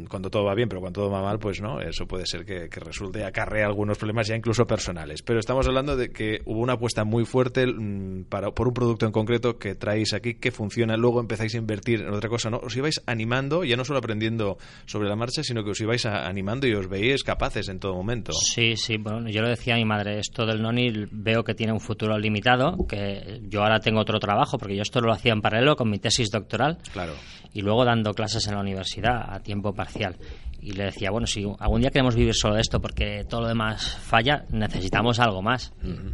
cuando 0.09 0.31
todo 0.31 0.45
va 0.45 0.55
bien, 0.55 0.69
pero 0.69 0.81
cuando 0.81 1.01
todo 1.01 1.11
va 1.11 1.23
mal, 1.23 1.41
pues 1.41 1.61
no, 1.61 1.81
eso 1.81 2.07
puede 2.07 2.25
ser 2.25 2.45
que, 2.45 2.69
resulte 2.81 3.25
acarrea 3.25 3.67
algunos 3.67 3.99
problemas 3.99 4.29
ya 4.29 4.37
incluso 4.37 4.65
personales. 4.65 5.23
Pero 5.23 5.41
estamos 5.41 5.67
hablando 5.67 5.97
de 5.97 6.13
que 6.13 6.41
hubo 6.45 6.61
una 6.61 6.75
apuesta 6.75 7.03
muy 7.03 7.25
fuerte 7.25 7.67
mm, 7.67 8.27
para, 8.29 8.53
por 8.53 8.69
un 8.69 8.75
producto 8.75 9.07
en 9.07 9.13
concreto 9.13 9.59
que 9.59 9.75
traéis 9.75 10.15
aquí, 10.15 10.35
que 10.35 10.53
funciona, 10.53 10.97
luego 10.97 11.19
empezáis 11.19 11.57
a 11.57 11.59
invertir 11.59 12.03
en 12.03 12.15
otra 12.15 12.31
cosa, 12.31 12.49
¿no? 12.49 12.59
Os 12.59 12.77
ibais 12.77 13.03
animando, 13.07 13.65
ya 13.65 13.75
no 13.75 13.85
solo 13.85 13.99
aprendiendo 13.99 14.57
sobre 14.87 15.09
la 15.09 15.17
marcha, 15.17 15.43
sino 15.43 15.65
que 15.65 15.71
os 15.71 15.81
ibais 15.81 16.07
animando 16.07 16.69
y 16.69 16.75
os 16.75 16.87
veíais 16.87 17.25
capaces 17.25 17.40
en 17.41 17.81
todo 17.81 17.95
momento. 17.95 18.33
Sí, 18.33 18.77
sí, 18.77 18.99
bueno, 18.99 19.29
yo 19.31 19.41
lo 19.41 19.49
decía 19.49 19.75
a 19.75 19.79
mi 19.79 19.85
madre, 19.85 20.19
esto 20.19 20.45
del 20.45 20.61
NONI 20.61 21.07
veo 21.11 21.43
que 21.43 21.55
tiene 21.55 21.73
un 21.73 21.81
futuro 21.81 22.19
limitado, 22.19 22.77
que 22.87 23.41
yo 23.49 23.63
ahora 23.63 23.81
tengo 23.81 24.01
otro 24.01 24.19
trabajo, 24.19 24.59
porque 24.59 24.77
yo 24.77 24.83
esto 24.83 25.01
lo 25.01 25.13
hacía 25.13 25.33
en 25.33 25.41
paralelo 25.41 25.75
con 25.75 25.89
mi 25.89 25.99
tesis 25.99 26.31
doctoral. 26.31 26.79
Claro. 26.93 27.15
Y 27.53 27.63
luego 27.63 27.85
dando 27.85 28.13
clases 28.13 28.47
en 28.47 28.55
la 28.55 28.61
universidad 28.61 29.35
a 29.35 29.41
tiempo 29.41 29.73
parcial. 29.73 30.17
Y 30.61 30.73
le 30.73 30.85
decía, 30.85 31.11
bueno, 31.11 31.27
si 31.27 31.43
algún 31.59 31.81
día 31.81 31.91
queremos 31.91 32.15
vivir 32.15 32.35
solo 32.35 32.55
de 32.55 32.61
esto 32.61 32.81
porque 32.81 33.25
todo 33.29 33.41
lo 33.41 33.49
demás 33.49 33.97
falla, 33.97 34.45
necesitamos 34.51 35.19
algo 35.19 35.41
más. 35.41 35.73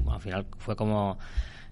al 0.09 0.21
final 0.21 0.47
fue 0.59 0.77
como 0.77 1.19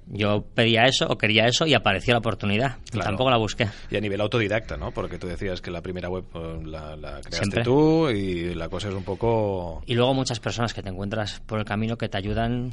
yo 0.06 0.44
pedía 0.54 0.84
eso 0.84 1.06
o 1.08 1.16
quería 1.16 1.46
eso 1.46 1.67
y 1.67 1.75
apareció 1.75 2.12
la 2.14 2.19
oportunidad. 2.19 2.76
Y 2.93 2.99
tampoco 2.99 3.30
la 3.30 3.38
busqué. 3.38 3.69
Y 3.90 3.97
a 3.97 4.00
nivel 4.00 4.21
autodidacta, 4.21 4.76
¿no? 4.76 4.90
Porque 4.93 5.19
tú 5.19 5.26
decías 5.26 5.60
que 5.60 5.71
la 5.71 5.80
primera 5.80 6.08
web 6.08 6.25
eh, 6.34 6.60
la, 6.64 7.21
creaste 7.23 7.62
tú 7.62 8.08
y 8.10 8.54
la 8.54 8.69
cosa 8.69 8.88
es 8.88 8.95
un 8.95 9.04
poco... 9.04 9.82
Y 9.86 9.95
luego 9.95 10.14
muchas 10.14 10.40
personas 10.40 10.75
que 10.75 10.82
te 10.82 10.88
encuentras 10.88 11.40
por 11.40 11.58
el 11.58 11.64
camino 11.64 11.97
que 11.97 12.08
te 12.08 12.19
ayudan 12.19 12.73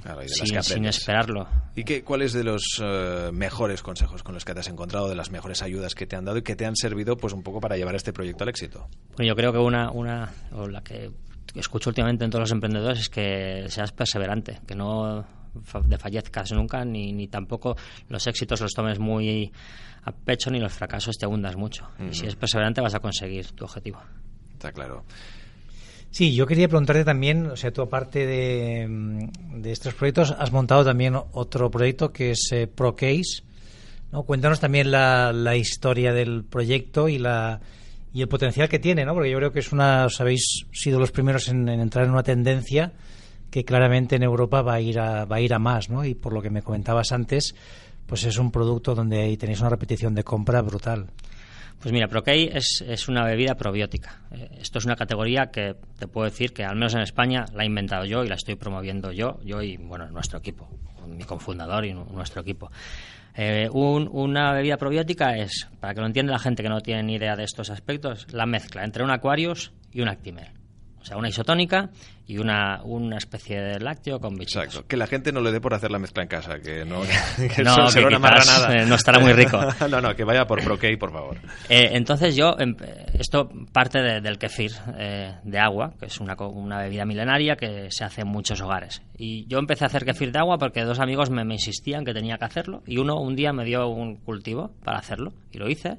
sin, 0.62 0.86
esperarlo. 0.86 1.48
¿Y 1.76 1.84
qué, 1.84 2.04
cuáles 2.04 2.34
de 2.34 2.44
los 2.44 2.82
eh, 2.82 3.30
mejores 3.32 3.82
consejos 3.82 4.24
con 4.24 4.34
los 4.34 4.46
que 4.46 4.54
te 4.54 4.60
has 4.60 4.68
encontrado, 4.68 5.08
de 5.08 5.16
las 5.16 5.32
mejores 5.32 5.62
ayudas 5.62 5.96
que 5.96 6.06
te 6.06 6.16
han 6.16 6.26
dado 6.26 6.38
y 6.38 6.42
que 6.42 6.56
te 6.56 6.66
han 6.66 6.76
servido 6.76 7.18
pues 7.18 7.34
un 7.34 7.44
poco 7.44 7.60
para 7.60 7.78
llevar 7.78 7.96
este 7.96 8.14
proyecto 8.14 8.44
al 8.44 8.50
éxito? 8.50 8.88
Bueno, 9.16 9.30
yo 9.30 9.36
creo 9.36 9.52
que 9.52 9.60
una, 9.60 9.92
una 9.92 10.32
o 10.52 10.68
la 10.68 10.82
que 10.82 11.12
escucho 11.56 11.90
últimamente 11.90 12.24
en 12.24 12.32
todos 12.32 12.42
los 12.42 12.52
emprendedores 12.52 13.00
es 13.00 13.10
que 13.10 13.66
seas 13.68 13.92
perseverante, 13.92 14.60
que 14.68 14.76
no 14.76 15.26
fallezcas 15.64 16.52
nunca, 16.52 16.86
ni, 16.86 17.14
ni 17.14 17.28
tampoco 17.28 17.76
los 18.10 18.26
éxitos 18.28 18.62
los 18.62 18.74
tomes 18.74 19.00
muy 19.00 19.52
a 20.04 20.12
pecho, 20.12 20.50
ni 20.50 20.60
los 20.60 20.74
fracasos 20.74 21.18
te 21.18 21.28
hundas 21.28 21.56
mucho. 21.56 21.88
Y 22.00 22.14
si 22.14 22.26
es 22.26 22.36
perseverante 22.36 22.82
vas 22.82 22.96
a 22.96 23.00
conseguir 23.00 23.52
tu 23.52 23.66
objetivo. 23.66 24.00
Está 24.54 24.72
claro. 24.72 25.04
Sí, 26.10 26.34
yo 26.34 26.46
quería 26.46 26.68
preguntarte 26.68 27.06
también, 27.06 27.46
o 27.48 27.56
sea, 27.56 27.72
tú 27.72 27.82
aparte 27.82 28.26
de, 28.26 29.30
de 29.56 29.72
estos 29.72 29.94
proyectos, 29.94 30.36
has 30.38 30.52
montado 30.52 30.84
también 30.84 31.16
otro 31.32 31.72
proyecto 31.72 32.12
que 32.12 32.32
es 32.32 32.50
eh, 32.52 32.68
ProCase. 32.68 33.44
¿no? 34.12 34.24
Cuéntanos 34.24 34.60
también 34.60 34.92
la, 34.92 35.32
la 35.32 35.56
historia 35.56 36.12
del 36.12 36.44
proyecto 36.44 37.08
y 37.08 37.18
la 37.18 37.62
y 38.14 38.22
el 38.22 38.28
potencial 38.28 38.68
que 38.68 38.78
tiene, 38.78 39.06
¿no? 39.06 39.14
Porque 39.14 39.32
yo 39.32 39.38
creo 39.38 39.54
que 39.54 39.60
es 39.60 39.72
una, 39.72 40.06
os 40.06 40.20
habéis 40.20 40.66
sido 40.74 41.00
los 41.00 41.12
primeros 41.12 41.48
en 41.48 41.70
entrar 41.70 42.06
en 42.06 42.12
una 42.12 42.24
tendencia 42.24 42.92
que 43.52 43.66
claramente 43.66 44.16
en 44.16 44.24
Europa 44.24 44.62
va 44.62 44.76
a 44.76 44.82
ir 44.82 44.98
a, 44.98 45.26
va 45.26 45.36
a 45.36 45.42
ir 45.42 45.54
a 45.54 45.60
más, 45.60 45.90
¿no? 45.90 46.04
Y 46.06 46.16
por 46.16 46.34
lo 46.34 46.42
que 46.42 46.50
me 46.50 46.64
comentabas 46.64 47.12
antes, 47.12 47.54
pues 48.08 48.24
es 48.24 48.38
un 48.38 48.50
producto 48.50 48.96
donde 48.96 49.36
tenéis 49.38 49.60
una 49.60 49.70
repetición 49.70 50.16
de 50.16 50.24
compra 50.24 50.62
brutal. 50.62 51.08
Pues 51.82 51.92
mira, 51.92 52.08
Procay 52.08 52.50
es, 52.54 52.84
es 52.88 53.08
una 53.08 53.26
bebida 53.26 53.56
probiótica. 53.56 54.22
Eh, 54.32 54.50
esto 54.62 54.78
es 54.78 54.86
una 54.86 54.96
categoría 54.96 55.48
que 55.48 55.76
te 55.98 56.08
puedo 56.08 56.26
decir 56.26 56.54
que 56.54 56.64
al 56.64 56.76
menos 56.76 56.94
en 56.94 57.02
España 57.02 57.46
la 57.54 57.64
he 57.64 57.66
inventado 57.66 58.06
yo 58.06 58.24
y 58.24 58.30
la 58.30 58.36
estoy 58.36 58.56
promoviendo 58.56 59.12
yo, 59.12 59.40
yo 59.44 59.62
y 59.62 59.78
bueno 59.78 60.10
nuestro 60.12 60.40
equipo, 60.40 60.70
mi 61.08 61.24
cofundador 61.24 61.86
y 61.86 61.94
nuestro 61.94 62.42
equipo. 62.42 62.72
Eh, 63.36 63.68
una 63.72 64.54
bebida 64.54 64.78
probiótica 64.78 65.36
es, 65.38 65.68
para 65.80 65.94
que 65.94 66.02
lo 66.02 66.06
entienda 66.06 66.34
la 66.34 66.40
gente 66.40 66.64
que 66.64 66.70
no 66.70 66.82
tiene 66.82 67.04
ni 67.04 67.16
idea 67.16 67.36
de 67.36 67.46
estos 67.46 67.70
aspectos, 67.70 68.28
la 68.32 68.46
mezcla 68.46 68.84
entre 68.84 69.04
un 69.04 69.10
Aquarius 69.10 69.72
y 69.92 70.02
un 70.02 70.10
Actimel. 70.10 70.61
O 71.02 71.06
sea, 71.06 71.18
una 71.18 71.30
isotónica 71.30 71.90
y 72.28 72.38
una, 72.38 72.82
una 72.84 73.18
especie 73.18 73.60
de 73.60 73.80
lácteo 73.80 74.20
con 74.20 74.36
bichitos. 74.36 74.64
Exacto. 74.64 74.88
Que 74.88 74.96
la 74.96 75.08
gente 75.08 75.32
no 75.32 75.42
le 75.42 75.52
dé 75.52 75.60
por 75.60 75.74
hacer 75.74 75.92
la 75.92 76.00
mezcla 76.00 76.24
en 76.24 76.30
casa, 76.30 76.60
que 76.60 76.86
no, 76.86 77.02
que 77.56 77.64
no, 77.64 77.76
eh, 77.90 78.86
no 78.86 78.96
estará 78.96 79.20
muy 79.20 79.34
rico. 79.34 79.60
no, 79.90 80.00
no, 80.00 80.16
que 80.16 80.24
vaya 80.24 80.46
por 80.46 80.64
Procay, 80.64 80.96
por 80.96 81.12
favor. 81.12 81.38
Eh, 81.68 81.90
entonces 81.94 82.36
yo, 82.36 82.56
em, 82.60 82.76
esto 83.14 83.50
parte 83.74 84.00
del 84.22 84.38
kefir 84.38 84.72
eh, 84.98 85.36
de 85.44 85.60
agua, 85.60 85.94
que 86.00 86.06
es 86.06 86.20
una, 86.20 86.36
una 86.36 86.80
bebida 86.80 87.04
milenaria 87.04 87.56
que 87.56 87.90
se 87.90 88.04
hace 88.04 88.22
en 88.22 88.28
muchos 88.28 88.62
hogares. 88.62 89.02
Y 89.18 89.46
yo 89.48 89.58
empecé 89.58 89.84
a 89.84 89.88
hacer 89.88 90.06
kefir 90.06 90.32
de 90.32 90.40
agua 90.40 90.58
porque 90.58 90.84
dos 90.84 91.00
amigos 91.00 91.30
me, 91.32 91.44
me 91.44 91.56
insistían 91.56 92.06
que 92.06 92.14
tenía 92.14 92.38
que 92.38 92.46
hacerlo 92.46 92.84
y 92.86 92.98
uno 92.98 93.20
un 93.20 93.36
día 93.36 93.52
me 93.54 93.66
dio 93.66 93.88
un 93.88 94.18
cultivo 94.18 94.72
para 94.84 95.00
hacerlo 95.00 95.34
y 95.52 95.58
lo 95.58 95.68
hice 95.68 95.98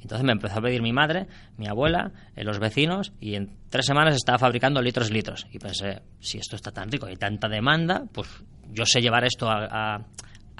entonces 0.00 0.24
me 0.24 0.32
empezó 0.32 0.58
a 0.58 0.62
pedir 0.62 0.82
mi 0.82 0.92
madre, 0.92 1.26
mi 1.56 1.66
abuela, 1.66 2.12
eh, 2.36 2.44
los 2.44 2.58
vecinos, 2.58 3.12
y 3.20 3.34
en 3.34 3.50
tres 3.68 3.86
semanas 3.86 4.14
estaba 4.14 4.38
fabricando 4.38 4.80
litros 4.80 5.10
y 5.10 5.14
litros. 5.14 5.46
Y 5.52 5.58
pensé, 5.58 6.02
si 6.20 6.38
esto 6.38 6.56
está 6.56 6.70
tan 6.70 6.90
rico 6.90 7.08
y 7.08 7.16
tanta 7.16 7.48
demanda, 7.48 8.04
pues 8.12 8.28
yo 8.72 8.86
sé 8.86 9.00
llevar 9.00 9.24
esto 9.24 9.48
a, 9.48 10.00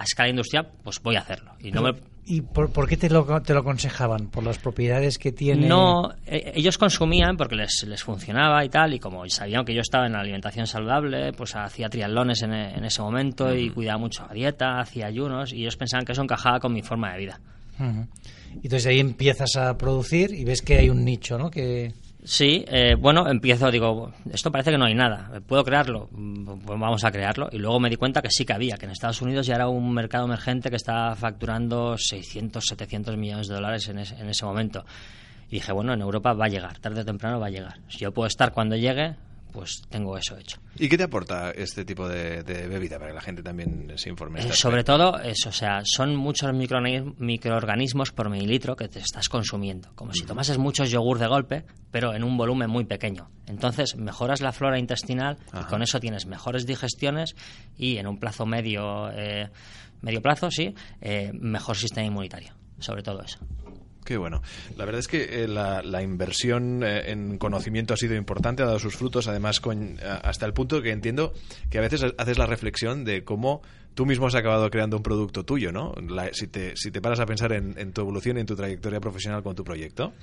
escala 0.02 0.30
industrial, 0.30 0.68
pues 0.82 1.00
voy 1.02 1.16
a 1.16 1.20
hacerlo. 1.20 1.52
Y, 1.60 1.70
no 1.70 1.82
¿Y 2.30 2.42
por, 2.42 2.86
qué 2.86 2.98
te 2.98 3.08
lo, 3.08 3.40
te 3.40 3.54
lo 3.54 3.60
aconsejaban? 3.60 4.28
¿Por 4.28 4.44
las 4.44 4.58
propiedades 4.58 5.16
que 5.16 5.32
tiene? 5.32 5.66
No, 5.66 6.10
eh, 6.26 6.52
ellos 6.54 6.76
consumían 6.76 7.38
porque 7.38 7.56
les, 7.56 7.84
les 7.88 8.02
funcionaba 8.02 8.62
y 8.66 8.68
tal, 8.68 8.92
y 8.92 8.98
como 8.98 9.26
sabían 9.30 9.64
que 9.64 9.74
yo 9.74 9.80
estaba 9.80 10.06
en 10.06 10.12
la 10.12 10.20
alimentación 10.20 10.66
saludable, 10.66 11.32
pues 11.32 11.56
hacía 11.56 11.88
triatlones 11.88 12.42
en, 12.42 12.52
en 12.52 12.84
ese 12.84 13.00
momento 13.00 13.54
y 13.54 13.70
cuidaba 13.70 13.98
mucho 13.98 14.26
la 14.26 14.34
dieta, 14.34 14.78
hacía 14.78 15.06
ayunos, 15.06 15.54
y 15.54 15.62
ellos 15.62 15.76
pensaban 15.76 16.04
que 16.04 16.12
eso 16.12 16.22
encajaba 16.22 16.60
con 16.60 16.74
mi 16.74 16.82
forma 16.82 17.12
de 17.12 17.18
vida. 17.18 17.40
Y 18.54 18.66
entonces 18.66 18.86
ahí 18.86 19.00
empiezas 19.00 19.56
a 19.56 19.76
producir 19.76 20.32
y 20.32 20.44
ves 20.44 20.62
que 20.62 20.78
hay 20.78 20.88
un 20.90 21.04
nicho, 21.04 21.38
¿no? 21.38 21.50
Que... 21.50 21.92
Sí, 22.24 22.64
eh, 22.66 22.94
bueno, 22.98 23.28
empiezo, 23.28 23.70
digo, 23.70 24.12
esto 24.30 24.50
parece 24.50 24.72
que 24.72 24.76
no 24.78 24.86
hay 24.86 24.94
nada, 24.94 25.40
¿puedo 25.46 25.64
crearlo? 25.64 26.08
Pues 26.10 26.78
vamos 26.78 27.04
a 27.04 27.10
crearlo. 27.10 27.48
Y 27.52 27.58
luego 27.58 27.78
me 27.78 27.88
di 27.88 27.96
cuenta 27.96 28.20
que 28.20 28.28
sí 28.30 28.44
que 28.44 28.52
había, 28.52 28.76
que 28.76 28.86
en 28.86 28.92
Estados 28.92 29.22
Unidos 29.22 29.46
ya 29.46 29.54
era 29.54 29.68
un 29.68 29.94
mercado 29.94 30.26
emergente 30.26 30.68
que 30.68 30.76
estaba 30.76 31.14
facturando 31.14 31.96
600, 31.96 32.64
700 32.64 33.16
millones 33.16 33.46
de 33.46 33.54
dólares 33.54 33.88
en 33.88 33.98
en 33.98 34.28
ese 34.28 34.44
momento. 34.44 34.84
Y 35.48 35.56
dije, 35.56 35.72
bueno, 35.72 35.94
en 35.94 36.00
Europa 36.02 36.34
va 36.34 36.46
a 36.46 36.48
llegar, 36.48 36.78
tarde 36.78 37.00
o 37.00 37.04
temprano 37.04 37.40
va 37.40 37.46
a 37.46 37.50
llegar. 37.50 37.78
Si 37.88 37.98
yo 37.98 38.12
puedo 38.12 38.26
estar 38.26 38.52
cuando 38.52 38.76
llegue, 38.76 39.14
pues 39.58 39.82
tengo 39.88 40.16
eso 40.16 40.38
hecho. 40.38 40.60
¿Y 40.76 40.88
qué 40.88 40.96
te 40.96 41.02
aporta 41.02 41.50
este 41.50 41.84
tipo 41.84 42.08
de, 42.08 42.44
bebida 42.44 42.96
para 42.96 43.10
que 43.10 43.14
la 43.16 43.20
gente 43.20 43.42
también 43.42 43.92
se 43.96 44.08
informe? 44.08 44.38
Eh, 44.38 44.52
sobre 44.52 44.84
todo, 44.84 45.18
eso, 45.18 45.48
o 45.48 45.52
sea, 45.52 45.80
son 45.82 46.14
muchos 46.14 46.52
microorganismos 46.52 48.12
por 48.12 48.30
mililitro 48.30 48.76
que 48.76 48.86
te 48.86 49.00
estás 49.00 49.28
consumiendo, 49.28 49.88
como 49.96 50.12
si 50.12 50.24
tomases 50.24 50.58
muchos 50.58 50.92
yogur 50.92 51.18
de 51.18 51.26
golpe, 51.26 51.64
pero 51.90 52.14
en 52.14 52.22
un 52.22 52.36
volumen 52.36 52.70
muy 52.70 52.84
pequeño. 52.84 53.30
Entonces, 53.48 53.96
mejoras 53.96 54.42
la 54.42 54.52
flora 54.52 54.78
intestinal 54.78 55.38
y 55.60 55.64
con 55.64 55.82
eso 55.82 55.98
tienes 55.98 56.26
mejores 56.26 56.64
digestiones 56.64 57.34
y 57.76 57.96
en 57.96 58.06
un 58.06 58.20
plazo 58.20 58.46
medio, 58.46 59.10
eh, 59.10 59.50
medio 60.02 60.22
plazo, 60.22 60.52
sí, 60.52 60.72
eh, 61.00 61.32
mejor 61.34 61.76
sistema 61.76 62.06
inmunitario, 62.06 62.54
sobre 62.78 63.02
todo 63.02 63.22
eso. 63.22 63.40
Qué 64.08 64.16
bueno. 64.16 64.40
La 64.78 64.86
verdad 64.86 65.00
es 65.00 65.06
que 65.06 65.44
eh, 65.44 65.46
la, 65.46 66.02
inversión 66.02 66.82
eh, 66.82 67.10
en 67.10 67.36
conocimiento 67.36 67.92
ha 67.92 67.96
sido 67.98 68.14
importante, 68.16 68.62
ha 68.62 68.64
dado 68.64 68.78
sus 68.78 68.96
frutos, 68.96 69.28
además 69.28 69.60
hasta 70.22 70.46
el 70.46 70.54
punto 70.54 70.80
que 70.80 70.92
entiendo 70.92 71.34
que 71.68 71.76
a 71.76 71.82
veces 71.82 72.06
haces 72.16 72.38
la 72.38 72.46
reflexión 72.46 73.04
de 73.04 73.22
cómo 73.22 73.60
tú 73.92 74.06
mismo 74.06 74.26
has 74.26 74.34
acabado 74.34 74.70
creando 74.70 74.96
un 74.96 75.02
producto 75.02 75.44
tuyo, 75.44 75.72
¿no? 75.72 75.92
si, 76.32 76.46
te, 76.46 76.74
si 76.74 76.90
te 76.90 77.02
paras 77.02 77.20
a 77.20 77.26
pensar 77.26 77.52
en, 77.52 77.92
tu 77.92 78.00
evolución 78.00 78.38
y 78.38 78.40
en 78.40 78.46
tu 78.46 78.56
trayectoria 78.56 78.98
profesional 78.98 79.42
con 79.42 79.54
tu 79.54 79.62
proyecto, 79.62 80.14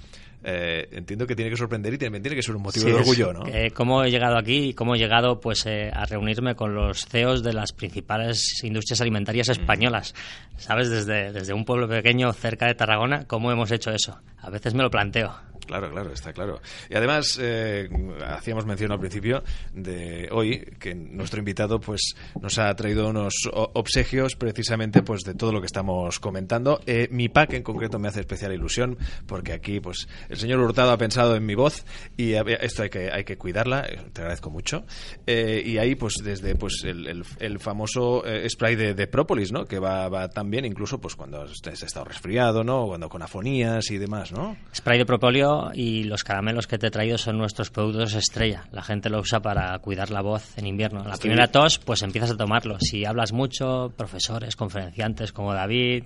eh, 0.44 0.88
entiendo 0.92 1.26
que 1.26 1.36
tiene 1.36 1.50
que 1.50 1.58
sorprender 1.58 1.94
y 1.94 1.98
también 1.98 2.22
tiene 2.22 2.36
que 2.36 2.44
ser 2.44 2.56
un 2.56 2.62
motivo 2.62 2.86
de 2.86 2.94
orgullo, 2.94 3.34
¿no? 3.34 3.44
¿Cómo 3.74 4.04
he 4.04 4.12
llegado 4.12 4.38
aquí 4.38 4.70
y 4.70 4.74
cómo 4.74 4.96
he 4.96 4.98
llegado 4.98 5.40
pues 5.40 5.66
eh, 5.66 5.90
a 5.94 6.06
reunirme 6.06 6.56
con 6.56 6.76
los 6.76 7.06
CEOs 7.06 7.44
de 7.44 7.54
las 7.54 7.72
principales 7.72 8.64
industrias 8.64 9.02
alimentarias 9.02 9.50
españolas? 9.50 10.14
¿Sabes? 10.58 10.90
Desde, 10.90 11.32
desde 11.32 11.54
un 11.54 11.66
pueblo 11.66 11.88
pequeño 11.88 12.32
cerca 12.34 12.68
de 12.68 12.76
Tarragona, 12.76 13.26
¿cómo 13.26 13.52
hemos 13.52 13.72
hecho 13.72 13.92
eso? 13.92 14.20
A 14.40 14.50
veces 14.50 14.74
me 14.74 14.84
lo 14.84 14.90
planteo. 14.90 15.34
Claro, 15.66 15.90
claro, 15.92 16.12
está 16.12 16.32
claro. 16.32 16.62
Y 16.90 16.96
además, 16.96 17.40
eh, 17.42 17.90
hacíamos 18.28 18.66
mención 18.66 18.92
al 18.92 19.00
principio 19.00 19.44
de 19.74 20.30
hoy 20.32 20.60
que 20.80 20.94
nuestro 20.94 21.40
invitado 21.40 21.80
pues 21.80 22.16
nos 22.40 22.60
ha 22.60 22.74
traído 22.76 23.10
unos 23.10 23.34
obsequios 23.52 24.36
precisamente 24.36 25.02
pues 25.02 25.24
de 25.24 25.34
todo 25.34 25.52
lo 25.52 25.60
que 25.60 25.66
estamos 25.66 26.20
comentando. 26.20 26.82
Eh, 26.86 27.08
mi 27.12 27.30
pack 27.30 27.54
en 27.54 27.64
concreto 27.64 27.98
me 27.98 28.08
hace 28.08 28.20
especial 28.20 28.54
ilusión 28.54 28.98
porque 29.26 29.54
aquí 29.54 29.80
pues 29.80 30.08
el 30.30 30.38
señor 30.38 30.60
Hurtado 30.60 30.92
ha 30.92 30.98
pensado 30.98 31.36
en 31.36 31.46
mi 31.46 31.56
voz 31.56 31.84
y 32.16 32.34
esto 32.34 32.84
hay 32.84 32.90
que 32.90 33.12
hay 33.12 33.24
que 33.24 33.38
cuidarla. 33.38 33.86
Eh, 33.90 34.00
te 34.14 34.22
agradezco 34.22 34.50
mucho. 34.50 34.86
y 35.26 35.78
ahí 35.78 35.96
pues 35.96 36.16
desde 36.24 36.56
pues 36.56 36.84
el, 36.84 37.60
famoso 37.60 38.24
spray 38.48 38.76
de, 38.76 38.94
de, 38.94 39.10
¿no? 39.52 39.66
Que 39.66 39.80
va, 39.80 40.10
va 40.10 40.30
tan 40.30 40.52
bien 40.52 40.66
incluso 40.66 41.00
pues 41.00 41.16
cuando 41.16 41.42
has 41.42 41.84
estado 41.84 42.06
resfriado, 42.06 42.64
¿no? 42.64 42.86
Cuando 42.86 43.10
con 43.10 43.22
afonías 43.22 43.90
y 43.90 43.98
demás, 43.98 44.32
¿no? 44.32 44.58
Spray 44.74 45.00
de 45.00 45.06
propóleo 45.06 45.55
y 45.74 46.04
los 46.04 46.24
caramelos 46.24 46.68
que 46.68 46.78
te 46.78 46.88
he 46.88 46.92
traído 46.92 47.18
son 47.18 47.38
nuestros 47.38 47.70
productos 47.70 48.14
estrella. 48.14 48.66
La 48.72 48.82
gente 48.82 49.10
lo 49.10 49.20
usa 49.20 49.40
para 49.40 49.78
cuidar 49.80 50.12
la 50.12 50.22
voz 50.22 50.58
en 50.58 50.68
invierno. 50.68 51.04
La 51.04 51.18
primera 51.18 51.48
tos, 51.48 51.80
pues 51.80 52.02
empiezas 52.02 52.32
a 52.32 52.38
tomarlo. 52.38 52.78
Si 52.80 53.06
hablas 53.06 53.32
mucho, 53.32 53.92
profesores, 53.96 54.56
conferenciantes 54.56 55.32
como 55.32 55.54
David, 55.54 56.06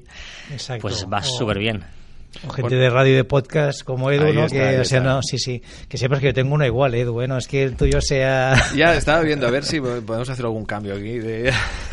pues 0.81 1.07
vas 1.07 1.27
súper 1.27 1.59
bien. 1.59 1.83
O 2.47 2.49
gente 2.51 2.75
de 2.75 2.89
radio 2.89 3.13
y 3.13 3.15
de 3.15 3.23
podcast 3.23 3.83
como 3.83 4.11
Edu, 4.11 4.31
¿no? 4.33 4.47
que, 4.47 5.01
no, 5.01 5.21
sí, 5.23 5.39
sí. 5.39 5.61
Que 5.87 5.97
sepas 5.97 6.19
que 6.19 6.27
yo 6.27 6.33
tengo 6.33 6.53
una 6.53 6.67
igual, 6.67 6.93
Edu. 6.93 7.11
Bueno, 7.11 7.37
es 7.37 7.47
que 7.47 7.63
el 7.63 7.75
tuyo 7.75 8.01
sea. 8.01 8.55
Ya 8.75 8.95
estaba 8.95 9.21
viendo 9.21 9.47
a 9.47 9.51
ver 9.51 9.65
si 9.65 9.81
podemos 9.81 10.29
hacer 10.29 10.45
algún 10.45 10.65
cambio 10.65 10.95
aquí. 10.95 11.17
De... 11.17 11.51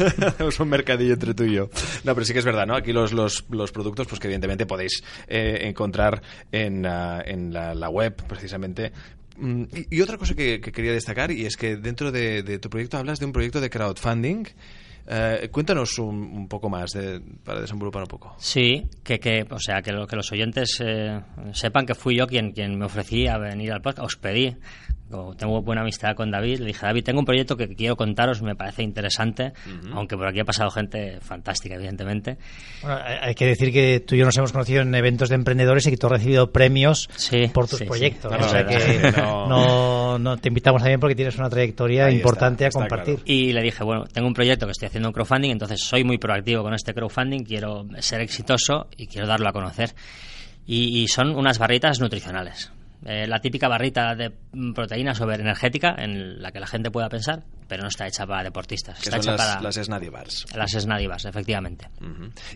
un 0.59 0.69
mercadillo 0.69 1.15
entre 1.15 1.35
tú 1.35 1.45
y 1.45 1.55
yo. 1.55 1.71
No, 2.05 2.15
pero 2.15 2.25
sí 2.25 2.33
que 2.33 2.41
es 2.41 2.45
verdad, 2.45 2.67
¿no? 2.67 2.77
Aquí 2.77 2.93
los, 2.93 3.13
los, 3.13 3.45
los 3.51 3.73
productos, 3.73 4.07
pues 4.07 4.21
que 4.21 4.27
evidentemente 4.29 4.67
podéis 4.67 5.03
eh, 5.27 5.61
encontrar 5.63 6.21
en, 6.53 6.85
ah, 6.87 7.23
en 7.25 7.53
la, 7.53 7.89
web, 7.89 8.15
precisamente, 8.29 8.93
mm, 9.39 9.65
y, 9.91 10.01
otra 10.01 10.19
cosa 10.19 10.35
que, 10.35 10.61
quería 10.61 10.93
destacar, 10.93 11.31
y 11.31 11.47
es 11.47 11.57
que 11.57 11.77
dentro 11.77 12.13
de, 12.13 12.43
de, 12.43 12.59
tu 12.59 12.69
proyecto 12.69 12.99
hablas 12.99 13.21
de 13.21 13.27
un 13.27 13.33
proyecto 13.33 13.61
de 13.61 13.71
crowdfunding 13.71 14.45
eh, 15.09 15.49
cuéntanos 15.51 15.99
un, 15.99 16.49
poco 16.49 16.69
más 16.69 16.97
para 17.45 17.61
desenvolupar 17.61 18.03
un 18.03 18.09
poco. 18.09 18.35
Sí, 18.39 18.85
que, 19.05 19.19
que, 19.19 19.47
o 19.49 19.59
sea, 19.59 19.83
que, 19.83 19.93
lo, 19.93 20.07
que 20.07 20.17
los 20.17 20.31
oyentes 20.33 20.79
eh, 20.85 21.21
sepan 21.53 21.87
que 21.87 21.95
fui 21.95 22.17
yo 22.17 22.27
quien, 22.27 22.53
quien 22.53 22.79
me 22.79 22.87
ofrecí 22.87 23.27
a 23.27 23.39
venir 23.39 23.73
al 23.73 23.83
podcast. 23.83 24.07
Os 24.07 24.17
pedí 24.17 24.57
tengo 25.39 25.63
buena 25.63 25.83
amistad 25.83 26.15
con 26.17 26.31
David, 26.31 26.59
le 26.61 26.67
dije, 26.67 26.85
David, 26.85 27.05
tengo 27.05 27.21
un 27.21 27.25
proyecto 27.25 27.57
que 27.57 27.69
quiero 27.69 27.97
contaros, 27.97 28.43
me 28.43 28.57
parece 28.57 28.83
interesante, 28.83 29.53
aunque 29.93 30.17
por 30.17 30.27
aquí 30.27 30.41
ha 30.41 30.45
pasado 30.45 30.71
gente 30.71 31.21
fantástica, 31.21 31.77
evidentemente. 31.77 32.39
Bueno, 32.83 32.99
hay 33.21 33.35
que 33.35 33.47
decir 33.47 33.73
que 33.73 34.01
tú 34.01 34.15
y 34.15 34.19
yo 34.19 34.25
nos 34.25 34.37
hemos 34.37 34.53
conocido 34.53 34.83
en 34.83 34.95
eventos 34.95 35.29
de 35.29 35.37
emprendedores 35.37 35.87
y 35.87 35.91
que 35.91 35.97
tú 35.97 36.07
has 36.07 36.15
recibido 36.15 36.51
premios 36.51 37.09
por 37.53 37.69
tus 37.69 37.83
proyectos. 37.83 38.33
o 38.33 38.49
sea 38.49 38.67
que 38.67 39.13
no. 39.17 40.19
no, 40.19 40.37
te 40.39 40.49
invitamos 40.49 40.83
también 40.83 41.01
porque 41.01 41.15
tienes 41.15 41.37
una 41.39 41.49
trayectoria 41.49 42.11
importante 42.11 42.67
a 42.67 42.71
compartir. 42.71 43.21
Y 43.25 43.53
le 43.53 43.63
dije, 43.63 43.85
bueno, 43.85 44.05
tengo 44.13 44.27
un 44.27 44.35
proyecto 44.35 44.67
que 44.67 44.73
estoy 44.73 44.87
haciendo 44.87 45.09
un 45.09 45.13
crowdfunding, 45.13 45.51
entonces 45.51 45.81
soy 45.81 46.05
muy 46.05 46.19
proactivo 46.19 46.63
con 46.63 46.75
este 46.75 46.93
crowdfunding, 46.93 47.45
quiero 47.45 47.87
ser 48.01 48.21
exitoso 48.21 48.89
y 48.97 49.07
quiero 49.07 49.27
darlo 49.27 49.49
a 49.49 49.53
conocer. 49.53 49.95
y 50.67 51.07
son 51.09 51.37
unas 51.37 51.59
barritas 51.59 52.01
nutricionales. 52.01 52.73
Eh, 53.09 53.29
la 53.29 53.39
típica 53.39 53.69
barrita 53.69 54.17
de 54.17 54.33
proteínas 54.75 55.17
sobre 55.17 55.37
energética 55.37 55.95
en 55.97 56.43
la 56.43 56.51
que 56.51 56.59
la 56.59 56.67
gente 56.67 56.91
pueda 56.91 57.09
pensar, 57.09 57.45
pero 57.67 57.83
no 57.83 57.89
está 57.89 58.07
hecha 58.07 58.27
para 58.27 58.45
deportistas. 58.45 58.99
está 58.99 59.17
hecha 59.17 59.33
las, 59.33 59.47
para 59.47 59.61
las 59.61 59.75
Snaddy 59.75 60.09
Bars. 60.09 60.47
Las 60.55 60.73
Snaddy 60.73 61.07
Bars, 61.07 61.25
efectivamente. 61.25 61.89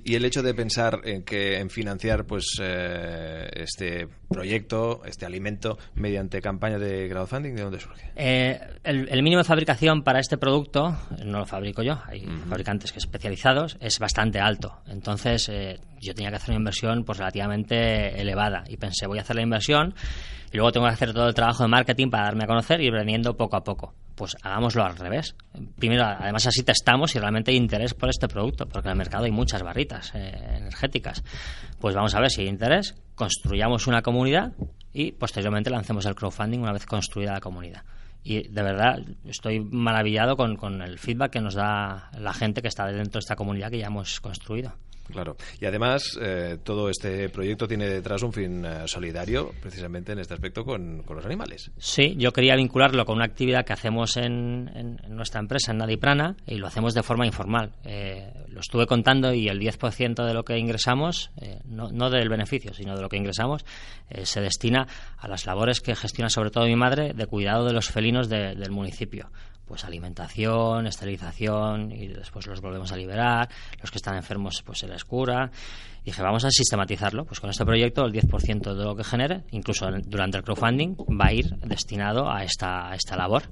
Y 0.04 0.14
el 0.14 0.24
hecho 0.24 0.42
de 0.42 0.54
pensar 0.54 1.00
en 1.04 1.22
que 1.22 1.58
en 1.58 1.70
financiar 1.70 2.24
pues 2.24 2.56
eh, 2.60 3.48
este 3.52 4.08
proyecto, 4.28 5.02
este 5.04 5.26
alimento 5.26 5.78
mediante 5.94 6.40
campaña 6.40 6.78
de 6.78 7.08
crowdfunding, 7.08 7.54
¿de 7.54 7.62
dónde 7.62 7.80
surge? 7.80 8.12
Eh, 8.16 8.60
el, 8.84 9.22
mínimo 9.22 9.38
de 9.38 9.44
fabricación 9.44 10.02
para 10.02 10.20
este 10.20 10.38
producto 10.38 10.96
no 11.24 11.40
lo 11.40 11.46
fabrico 11.46 11.82
yo, 11.82 12.00
hay 12.06 12.26
fabricantes 12.48 12.92
que 12.92 12.98
especializados, 12.98 13.76
es 13.80 13.98
bastante 13.98 14.38
alto. 14.38 14.80
Entonces 14.86 15.50
yo 16.00 16.14
tenía 16.14 16.30
que 16.30 16.36
hacer 16.36 16.50
una 16.50 16.58
inversión 16.58 17.04
pues 17.04 17.18
relativamente 17.18 18.20
elevada 18.20 18.64
y 18.68 18.76
pensé 18.76 19.06
voy 19.06 19.18
a 19.18 19.22
hacer 19.22 19.36
la 19.36 19.42
inversión 19.42 19.94
y 20.52 20.56
luego 20.56 20.72
tengo 20.72 20.86
que 20.86 20.92
hacer 20.92 21.12
todo 21.12 21.28
el 21.28 21.34
trabajo 21.34 21.62
de 21.62 21.68
marketing 21.68 22.10
para 22.10 22.24
darme 22.24 22.44
a 22.44 22.46
conocer 22.46 22.80
y 22.80 22.86
ir 22.86 22.92
vendiendo 22.92 23.36
poco 23.36 23.56
a 23.56 23.62
poco. 23.62 23.94
Pues 24.14 24.36
hagámoslo 24.42 24.84
al 24.84 24.96
revés. 24.96 25.34
Primero, 25.78 26.04
además 26.04 26.46
así 26.46 26.62
testamos 26.62 27.12
si 27.12 27.18
realmente 27.18 27.50
hay 27.50 27.56
interés 27.56 27.94
por 27.94 28.08
este 28.08 28.28
producto, 28.28 28.66
porque 28.66 28.88
en 28.88 28.92
el 28.92 28.98
mercado 28.98 29.24
hay 29.24 29.30
muchas 29.30 29.62
barritas 29.62 30.12
eh, 30.14 30.56
energéticas. 30.56 31.22
Pues 31.78 31.94
vamos 31.94 32.14
a 32.14 32.20
ver 32.20 32.30
si 32.30 32.42
hay 32.42 32.48
interés, 32.48 32.94
construyamos 33.14 33.86
una 33.86 34.02
comunidad 34.02 34.52
y 34.92 35.12
posteriormente 35.12 35.70
lancemos 35.70 36.04
el 36.06 36.14
crowdfunding 36.14 36.60
una 36.60 36.72
vez 36.72 36.86
construida 36.86 37.32
la 37.32 37.40
comunidad 37.40 37.84
y 38.22 38.48
de 38.48 38.62
verdad 38.62 38.98
estoy 39.24 39.60
maravillado 39.60 40.36
con, 40.36 40.56
con, 40.56 40.82
el 40.82 40.98
feedback 40.98 41.32
que 41.32 41.40
nos 41.40 41.54
da 41.54 42.10
la 42.18 42.32
gente 42.34 42.60
que 42.60 42.68
está 42.68 42.86
dentro 42.86 43.14
de 43.14 43.20
esta 43.20 43.36
comunidad 43.36 43.70
que 43.70 43.78
ya 43.78 43.86
hemos 43.86 44.20
construido. 44.20 44.74
Claro. 45.10 45.36
Y 45.60 45.66
además, 45.66 46.18
eh, 46.20 46.58
todo 46.62 46.88
este 46.88 47.28
proyecto 47.28 47.66
tiene 47.66 47.86
detrás 47.88 48.22
un 48.22 48.32
fin 48.32 48.64
eh, 48.64 48.86
solidario, 48.86 49.52
precisamente 49.60 50.12
en 50.12 50.20
este 50.20 50.34
aspecto, 50.34 50.64
con, 50.64 51.04
los 51.08 51.24
animales. 51.24 51.70
Sí, 51.78 52.14
yo 52.16 52.32
quería 52.32 52.56
vincularlo 52.56 53.04
con 53.04 53.16
una 53.16 53.24
actividad 53.24 53.64
que 53.64 53.72
hacemos 53.72 54.16
en, 54.16 55.00
nuestra 55.08 55.40
empresa, 55.40 55.72
en 55.72 55.78
Nadiprana, 55.78 56.36
y 56.46 56.56
lo 56.56 56.66
hacemos 56.66 56.94
de 56.94 57.02
forma 57.02 57.26
informal. 57.26 57.72
Eh, 57.84 58.32
lo 58.48 58.60
estuve 58.60 58.86
contando 58.86 59.32
y 59.32 59.48
el 59.48 59.60
10% 59.60 60.24
de 60.24 60.34
lo 60.34 60.44
que 60.44 60.58
ingresamos, 60.58 61.30
no, 61.64 61.90
no, 61.90 62.10
del 62.10 62.28
beneficio, 62.28 62.74
sino 62.74 62.96
de 62.96 63.02
lo 63.02 63.08
que 63.08 63.16
ingresamos, 63.16 63.64
se 64.22 64.40
destina 64.40 64.86
a 65.18 65.28
las 65.28 65.46
labores 65.46 65.80
que 65.80 65.94
gestiona 65.94 66.30
sobre 66.30 66.50
todo 66.50 66.66
mi 66.66 66.76
madre 66.76 67.12
de 67.14 67.26
cuidado 67.26 67.64
de 67.64 67.72
los 67.72 67.90
felinos 67.90 68.28
del 68.28 68.70
municipio 68.70 69.30
pues 69.70 69.84
alimentación, 69.84 70.88
esterilización 70.88 71.92
y 71.92 72.08
después 72.08 72.44
los 72.48 72.60
volvemos 72.60 72.90
a 72.90 72.96
liberar, 72.96 73.48
los 73.80 73.88
que 73.88 73.98
están 73.98 74.16
enfermos 74.16 74.64
pues 74.66 74.80
se 74.80 74.88
les 74.88 75.04
cura. 75.04 75.48
dije, 76.04 76.20
vamos 76.22 76.44
a 76.44 76.50
sistematizarlo, 76.50 77.24
pues 77.24 77.38
con 77.38 77.50
este 77.50 77.64
proyecto 77.64 78.04
el 78.04 78.12
10% 78.12 78.74
de 78.74 78.84
lo 78.84 78.96
que 78.96 79.04
genere, 79.04 79.44
incluso 79.52 79.88
durante 80.06 80.38
el 80.38 80.42
crowdfunding, 80.42 80.96
va 80.96 81.26
a 81.26 81.32
ir 81.32 81.54
destinado 81.58 82.28
a 82.28 82.42
esta, 82.42 82.90
a 82.90 82.96
esta 82.96 83.16
labor. 83.16 83.44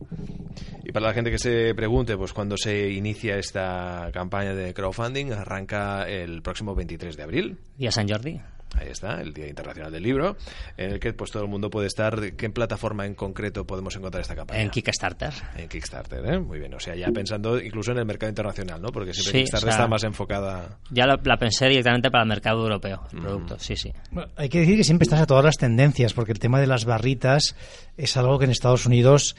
Y 0.82 0.90
para 0.90 1.06
la 1.06 1.14
gente 1.14 1.30
que 1.30 1.38
se 1.38 1.72
pregunte, 1.76 2.16
pues 2.16 2.32
cuando 2.32 2.56
se 2.56 2.90
inicia 2.90 3.36
esta 3.36 4.10
campaña 4.12 4.54
de 4.54 4.74
crowdfunding, 4.74 5.30
arranca 5.30 6.02
el 6.08 6.42
próximo 6.42 6.74
23 6.74 7.16
de 7.16 7.22
abril. 7.22 7.58
Día 7.76 7.92
San 7.92 8.08
Jordi. 8.08 8.40
Ahí 8.76 8.88
está, 8.88 9.20
el 9.20 9.32
Día 9.32 9.48
Internacional 9.48 9.90
del 9.90 10.02
Libro, 10.02 10.36
en 10.76 10.92
el 10.92 11.00
que 11.00 11.12
pues 11.12 11.30
todo 11.30 11.42
el 11.42 11.48
mundo 11.48 11.70
puede 11.70 11.86
estar. 11.86 12.32
¿Qué 12.36 12.50
plataforma 12.50 13.06
en 13.06 13.14
concreto 13.14 13.66
podemos 13.66 13.96
encontrar 13.96 14.20
esta 14.20 14.36
campaña? 14.36 14.60
En 14.60 14.70
Kickstarter. 14.70 15.32
En 15.56 15.68
Kickstarter, 15.68 16.24
¿eh? 16.24 16.38
Muy 16.38 16.58
bien. 16.58 16.74
O 16.74 16.80
sea, 16.80 16.94
ya 16.94 17.10
pensando 17.10 17.60
incluso 17.60 17.92
en 17.92 17.98
el 17.98 18.04
mercado 18.04 18.30
internacional, 18.30 18.80
¿no? 18.80 18.90
Porque 18.90 19.12
siempre 19.14 19.40
Kickstarter 19.40 19.70
está 19.70 19.86
más 19.86 20.04
enfocada. 20.04 20.78
Ya 20.90 21.06
la, 21.06 21.16
pensé 21.38 21.68
directamente 21.68 22.10
para 22.10 22.22
el 22.22 22.28
mercado 22.28 22.62
europeo, 22.62 23.02
el 23.12 23.20
producto, 23.20 23.58
sí, 23.58 23.76
sí. 23.76 23.92
hay 24.36 24.48
que 24.48 24.60
decir 24.60 24.76
que 24.76 24.84
siempre 24.84 25.04
estás 25.04 25.20
a 25.20 25.26
todas 25.26 25.44
las 25.44 25.56
tendencias, 25.56 26.14
porque 26.14 26.32
el 26.32 26.38
tema 26.38 26.60
de 26.60 26.66
las 26.66 26.84
barritas 26.84 27.54
es 27.96 28.16
algo 28.16 28.38
que 28.38 28.44
en 28.44 28.50
Estados 28.50 28.86
Unidos 28.86 29.36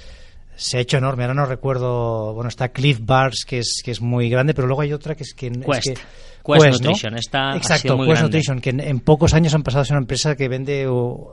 se 0.59 0.77
ha 0.77 0.81
hecho 0.81 0.97
enorme. 0.97 1.23
Ahora 1.23 1.33
no 1.33 1.45
recuerdo, 1.45 2.33
bueno, 2.33 2.49
está 2.49 2.69
Cliff 2.69 2.99
Bars, 3.01 3.45
que 3.47 3.59
es, 3.59 3.81
que 3.83 3.91
es 3.91 4.01
muy 4.01 4.29
grande, 4.29 4.53
pero 4.53 4.67
luego 4.67 4.81
hay 4.81 4.91
otra 4.93 5.15
que 5.15 5.23
es 5.23 5.33
que... 5.33 5.49
Quest. 5.49 5.99
Quest, 6.45 6.81
Nutrition, 6.81 7.17
está 7.17 7.55
Exacto, 7.55 7.97
Quest 8.05 8.21
Nutrition, 8.23 8.59
que 8.59 8.71
en, 8.71 8.99
pocos 8.99 9.33
años 9.33 9.53
han 9.53 9.63
pasado 9.63 9.81
a 9.81 9.85
ser 9.85 9.95
una 9.95 10.03
empresa 10.03 10.35
que 10.35 10.47
vende... 10.47 10.81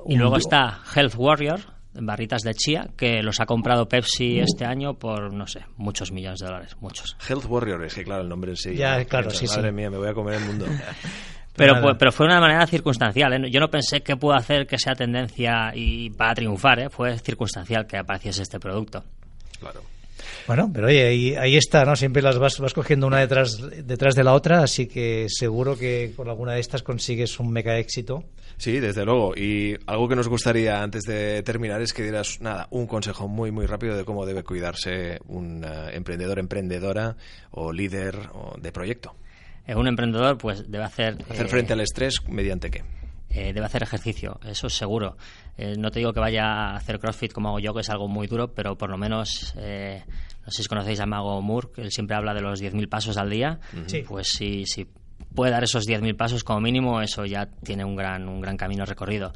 y 0.07 0.17
luego 0.17 0.37
está 0.37 0.81
Health 0.95 1.15
Warrior, 1.17 1.61
barritas 1.95 2.43
de 2.43 2.55
chía 2.55 2.89
que 2.97 3.23
los 3.23 3.41
ha 3.41 3.47
comprado 3.47 3.89
Pepsi 3.89 4.39
este 4.39 4.65
año 4.65 4.95
por, 4.95 5.33
no 5.33 5.47
sé, 5.47 5.61
muchos 5.77 6.13
millones 6.13 6.41
de 6.41 6.47
dólares, 6.47 6.77
muchos. 6.81 7.17
Health 7.29 7.47
Warrior, 7.47 7.85
es 7.85 7.95
que 7.95 8.05
claro, 8.05 8.23
el 8.23 8.29
nombre 8.29 8.51
en 8.51 8.57
sí. 8.57 8.75
Ya, 8.77 9.05
claro, 9.07 9.31
sí, 9.31 9.47
Madre 9.47 9.71
sí. 9.71 9.75
mía, 9.75 9.91
me 9.91 9.97
voy 9.97 10.09
a 10.09 10.15
comer 10.15 10.35
el 10.35 10.45
mundo. 10.45 10.67
Pero, 11.57 11.81
fue- 11.81 11.95
pero 11.97 12.13
fue 12.13 12.27
de 12.27 12.33
una 12.33 12.41
manera 12.41 12.67
circunstancial. 12.67 13.33
¿eh? 13.33 13.51
Yo 13.51 13.61
no 13.61 13.71
pensé 13.71 14.03
que 14.03 14.17
puedo 14.17 14.37
hacer 14.37 14.67
que 14.67 14.79
sea 14.79 14.95
tendencia 14.95 15.73
y 15.75 16.11
para 16.11 16.35
triunfar. 16.35 16.81
¿eh? 16.81 16.91
Fue 16.91 17.19
circunstancial 17.19 17.87
que 17.87 17.97
apareciese 17.97 18.43
este 18.43 18.61
producto. 18.61 19.05
Claro. 19.59 19.83
Bueno, 20.47 20.71
pero 20.73 20.87
oye, 20.87 21.07
ahí, 21.07 21.35
ahí 21.35 21.57
está, 21.57 21.85
¿no? 21.85 21.97
Siempre 21.97 22.23
las 22.23 22.39
vas, 22.39 22.59
vas 22.59 22.73
cogiendo 22.73 23.07
una 23.07 23.19
detrás, 23.19 23.59
detrás 23.85 24.15
de 24.15 24.25
la 24.25 24.33
otra, 24.33 24.63
así 24.63 24.87
que 24.87 25.27
seguro 25.29 25.77
que 25.77 26.13
con 26.17 26.29
alguna 26.29 26.53
de 26.53 26.61
estas 26.61 26.83
consigues 26.83 27.39
un 27.41 27.51
mega 27.51 27.79
éxito. 27.79 28.25
Sí, 28.57 28.81
desde 28.81 29.05
luego. 29.05 29.35
Y 29.37 29.77
algo 29.87 30.09
que 30.09 30.17
nos 30.17 30.29
gustaría 30.29 30.83
antes 30.83 31.03
de 31.03 31.43
terminar 31.43 31.83
es 31.83 31.93
que 31.93 32.03
dieras, 32.03 32.41
nada, 32.41 32.69
un 32.71 32.87
consejo 32.87 33.29
muy, 33.29 33.51
muy 33.51 33.67
rápido 33.67 33.97
de 33.97 34.05
cómo 34.05 34.25
debe 34.25 34.45
cuidarse 34.45 35.19
un 35.27 35.65
eh, 35.65 35.91
emprendedor, 35.93 36.39
emprendedora 36.39 37.17
o 37.51 37.73
líder 37.73 38.17
o 38.33 38.57
de 38.59 38.73
proyecto. 38.73 39.15
Eh, 39.67 39.75
un 39.75 39.89
emprendedor 39.89 40.39
pues 40.39 40.71
debe 40.71 40.85
hacer... 40.85 41.19
Hacer 41.29 41.47
eh, 41.47 41.49
frente 41.49 41.73
al 41.75 41.81
estrés 41.81 42.23
mediante 42.29 42.71
qué. 42.71 42.83
Eh, 43.29 43.53
debe 43.53 43.67
hacer 43.67 43.83
ejercicio, 43.83 44.39
eso 44.47 44.67
es 44.69 44.75
seguro. 44.75 45.17
Eh, 45.59 45.75
no 45.79 45.91
te 45.91 45.99
digo 45.99 46.13
que 46.13 46.21
vaya 46.21 46.45
a 46.45 46.77
hacer 46.77 46.99
CrossFit 46.99 47.33
como 47.33 47.49
hago 47.49 47.59
yo, 47.59 47.75
que 47.75 47.81
es 47.81 47.91
algo 47.91 48.09
muy 48.09 48.27
duro, 48.27 48.55
pero 48.55 48.77
por 48.77 48.91
lo 48.91 48.97
menos, 48.97 49.55
eh, 49.59 50.03
no 50.45 50.51
sé 50.51 50.63
si 50.63 50.69
conocéis 50.69 51.01
a 51.01 51.07
Mago 51.07 51.41
Moore, 51.43 51.69
que 51.75 51.83
él 51.83 51.91
siempre 51.91 52.17
habla 52.17 52.35
de 52.35 52.41
los 52.41 52.63
10.000 52.63 52.89
pasos 52.89 53.17
al 53.17 53.31
día. 53.31 53.59
Sí. 53.87 54.05
Pues 54.07 54.29
si, 54.29 54.65
si 54.67 54.87
puede 55.35 55.53
dar 55.53 55.65
esos 55.65 55.87
10.000 55.87 56.17
pasos 56.17 56.45
como 56.45 56.61
mínimo, 56.61 57.01
eso 57.01 57.25
ya 57.25 57.47
tiene 57.47 57.85
un 57.85 57.97
gran, 57.97 58.29
un 58.29 58.41
gran 58.41 58.57
camino 58.57 58.85
recorrido. 58.85 59.33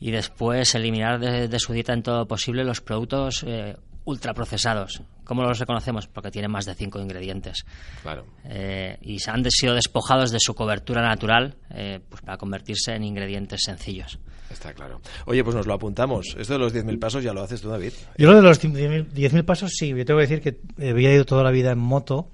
Y 0.00 0.10
después 0.10 0.74
eliminar 0.74 1.20
de, 1.20 1.48
de 1.48 1.58
su 1.58 1.72
dieta 1.72 1.92
en 1.92 2.02
todo 2.02 2.18
lo 2.18 2.26
posible 2.26 2.64
los 2.64 2.80
productos 2.80 3.44
eh, 3.46 3.76
ultraprocesados. 4.04 5.02
¿Cómo 5.24 5.42
los 5.42 5.58
reconocemos? 5.58 6.06
Porque 6.08 6.30
tienen 6.30 6.50
más 6.50 6.64
de 6.66 6.74
5 6.74 7.00
ingredientes 7.00 7.64
Claro. 8.02 8.26
eh, 8.44 8.98
y 9.02 9.18
se 9.20 9.30
han 9.30 9.44
sido 9.50 9.74
despojados 9.74 10.30
de 10.32 10.38
su 10.40 10.54
cobertura 10.54 11.00
natural 11.02 11.54
eh, 11.70 12.00
pues 12.08 12.22
para 12.22 12.36
convertirse 12.38 12.92
en 12.94 13.04
ingredientes 13.04 13.60
sencillos. 13.64 14.18
Está 14.50 14.74
claro. 14.74 15.00
Oye, 15.26 15.42
pues 15.44 15.56
nos 15.56 15.66
lo 15.66 15.74
apuntamos. 15.74 16.36
Esto 16.38 16.52
de 16.54 16.58
los 16.58 16.74
10.000 16.74 16.98
pasos 16.98 17.22
ya 17.24 17.32
lo 17.32 17.42
haces 17.42 17.62
tú, 17.62 17.68
David. 17.70 17.92
Yo 18.18 18.30
lo 18.30 18.36
de 18.36 18.42
los 18.42 18.60
10.000 18.62 19.08
10.000 19.12 19.44
pasos, 19.44 19.70
sí, 19.74 19.88
yo 19.88 20.04
tengo 20.04 20.18
que 20.20 20.26
decir 20.26 20.40
que 20.42 20.90
había 20.90 21.14
ido 21.14 21.24
toda 21.24 21.42
la 21.42 21.50
vida 21.50 21.70
en 21.72 21.78
moto 21.78 22.28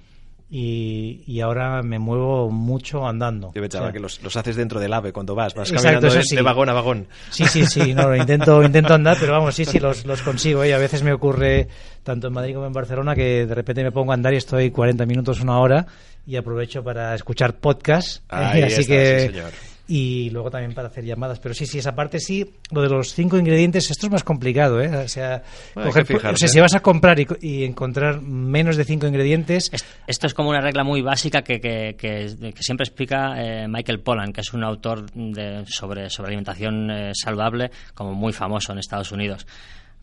y, 0.50 1.24
y 1.26 1.40
ahora 1.40 1.82
me 1.82 1.98
muevo 1.98 2.50
mucho 2.50 3.06
andando. 3.06 3.52
Yo 3.54 3.60
pensaba 3.60 3.84
O 3.84 3.88
sea, 3.88 3.92
que 3.92 4.00
los, 4.00 4.22
los 4.22 4.34
haces 4.36 4.56
dentro 4.56 4.80
del 4.80 4.92
ave 4.92 5.12
cuando 5.12 5.34
vas. 5.34 5.54
Vas 5.54 5.68
Exacto, 5.70 6.00
caminando 6.00 6.16
de, 6.16 6.22
sí. 6.22 6.36
de 6.36 6.42
vagón 6.42 6.68
a 6.70 6.72
vagón. 6.72 7.06
Sí, 7.30 7.44
sí, 7.44 7.66
sí, 7.66 7.92
no, 7.92 8.08
lo 8.08 8.16
intento, 8.16 8.62
intento 8.64 8.94
andar, 8.94 9.18
pero 9.20 9.32
vamos, 9.32 9.54
sí, 9.54 9.64
sí, 9.64 9.78
los, 9.78 10.06
los 10.06 10.22
consigo. 10.22 10.64
¿eh? 10.64 10.72
A 10.72 10.78
veces 10.78 11.02
me 11.02 11.12
ocurre, 11.12 11.68
tanto 12.02 12.28
en 12.28 12.32
Madrid 12.32 12.54
como 12.54 12.66
en 12.66 12.72
Barcelona, 12.72 13.14
que 13.14 13.46
de 13.46 13.54
repente 13.54 13.82
me 13.82 13.92
pongo 13.92 14.12
a 14.12 14.14
andar 14.14 14.32
y 14.32 14.38
estoy 14.38 14.70
40 14.70 15.04
minutos, 15.04 15.40
una 15.40 15.58
hora, 15.58 15.86
y 16.26 16.36
aprovecho 16.36 16.82
para 16.82 17.14
escuchar 17.14 17.56
podcast. 17.56 18.22
Ahí 18.28 18.62
así 18.62 18.80
está, 18.80 18.92
que, 18.94 19.20
sí, 19.20 19.26
señor. 19.34 19.50
Y 19.88 20.28
luego 20.30 20.50
también 20.50 20.74
para 20.74 20.88
hacer 20.88 21.04
llamadas. 21.04 21.40
Pero 21.40 21.54
sí, 21.54 21.64
sí, 21.66 21.78
esa 21.78 21.94
parte 21.94 22.20
sí, 22.20 22.44
lo 22.70 22.82
de 22.82 22.88
los 22.90 23.14
cinco 23.14 23.38
ingredientes, 23.38 23.90
esto 23.90 24.06
es 24.06 24.12
más 24.12 24.22
complicado, 24.22 24.80
¿eh? 24.80 24.94
O 25.04 25.08
sea, 25.08 25.42
Bueno, 25.74 25.90
coger- 25.90 26.34
o 26.34 26.36
sea, 26.36 26.46
si 26.48 26.60
vas 26.60 26.74
a 26.74 26.80
comprar 26.80 27.18
y, 27.18 27.24
co- 27.24 27.36
y 27.40 27.64
encontrar 27.64 28.20
menos 28.20 28.76
de 28.76 28.84
cinco 28.84 29.06
ingredientes, 29.06 29.70
Es- 29.72 29.84
Esto 30.06 30.26
es 30.26 30.34
como 30.34 30.50
una 30.50 30.60
regla 30.60 30.84
muy 30.84 31.00
básica 31.02 31.42
que, 31.42 31.58
que- 31.60 31.96
que- 31.98 32.52
que 32.54 32.62
siempre 32.62 32.84
explica 32.84 33.34
eh, 33.42 33.66
Michael 33.68 34.00
Pollan, 34.00 34.32
que 34.32 34.42
es 34.42 34.52
un 34.52 34.62
autor 34.62 35.10
de- 35.12 35.64
sobre, 35.66 36.10
sobre 36.10 36.28
alimentación 36.28 36.90
eh, 36.90 37.12
saludable, 37.14 37.70
como 37.94 38.12
muy 38.14 38.32
famoso 38.32 38.72
en 38.72 38.78
Estados 38.78 39.10
Unidos. 39.10 39.46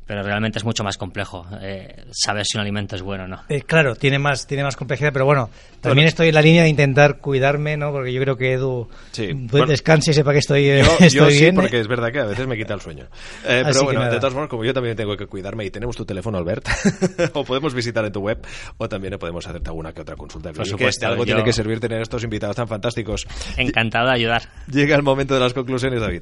Pero 0.08 0.22
realmente 0.22 0.60
es 0.60 0.66
mucho 0.66 0.84
más 0.84 0.98
complejo 1.00 1.48
eh, 1.62 2.04
saber 2.12 2.46
si 2.46 2.58
un 2.58 2.62
alimento 2.62 2.96
es 2.96 3.02
bueno 3.02 3.24
o 3.24 3.28
no. 3.28 3.42
Eh, 3.50 3.62
claro, 3.64 3.96
tiene 3.96 4.20
más, 4.20 4.46
tiene 4.46 4.64
más 4.64 4.76
complejidad, 4.76 5.12
pero 5.12 5.26
bueno, 5.26 5.50
también 5.82 6.08
estoy 6.08 6.28
en 6.28 6.36
la 6.36 6.44
línea 6.44 6.62
de 6.62 6.70
intentar 6.70 7.18
cuidarme, 7.18 7.76
¿no? 7.76 7.92
Porque 7.92 8.14
yo 8.14 8.22
creo 8.22 8.38
que 8.38 8.54
Edu 8.54 8.88
Sí. 9.12 9.30
pues, 9.34 9.52
Bueno, 9.52 9.68
descanse 9.68 10.12
y 10.12 10.14
sepa 10.14 10.32
que 10.32 10.38
estoy, 10.40 10.70
eh, 10.70 10.84
Yo, 10.84 10.92
estoy 11.00 11.10
yo 11.10 11.30
sí, 11.32 11.40
bien. 11.40 11.56
porque 11.56 11.80
es 11.80 11.88
verdad 11.88 12.12
que 12.12 12.20
a 12.20 12.26
veces 12.26 12.46
me 12.46 12.56
quita 12.56 12.76
el 12.76 12.82
sueño. 12.82 13.06
Eh, 13.48 13.64
pero 13.66 13.80
que 13.80 13.86
bueno, 13.86 14.04
de 14.04 14.18
todas 14.18 14.34
formas, 14.34 14.50
como 14.50 14.64
yo 14.64 14.74
también 14.76 14.96
tengo 14.96 15.18
que 15.18 15.26
cuidarme 15.26 15.66
y 15.66 15.72
tenemos 15.72 15.96
tu 15.96 16.06
teléfono, 16.06 16.38
Albert, 16.38 16.68
o 17.34 17.44
podemos 17.44 17.74
visitar 17.74 18.06
en 18.06 18.12
tu 18.12 18.20
web, 18.20 18.46
o 18.78 18.88
también 18.88 19.18
podemos 19.18 19.48
hacerte 19.48 19.70
alguna 19.70 19.92
que 19.92 20.02
otra 20.02 20.16
consulta. 20.16 20.54
Por 20.54 20.66
que 20.66 20.70
supuesto, 20.70 21.06
de 21.06 21.12
algo 21.14 21.24
yo- 21.24 21.34
tiene 21.34 21.44
que 21.44 21.54
servir 21.54 21.80
tener 21.80 22.02
estos 22.02 22.24
invitados 22.24 22.56
tan 22.56 22.68
fantásticos. 22.68 23.26
Encantado 23.58 24.10
de 24.10 24.14
ayudar. 24.16 24.44
Llega 24.72 24.96
el 24.96 25.02
momento 25.02 25.34
de 25.34 25.40
las 25.40 25.54
conclusiones, 25.54 26.00
David. 26.00 26.22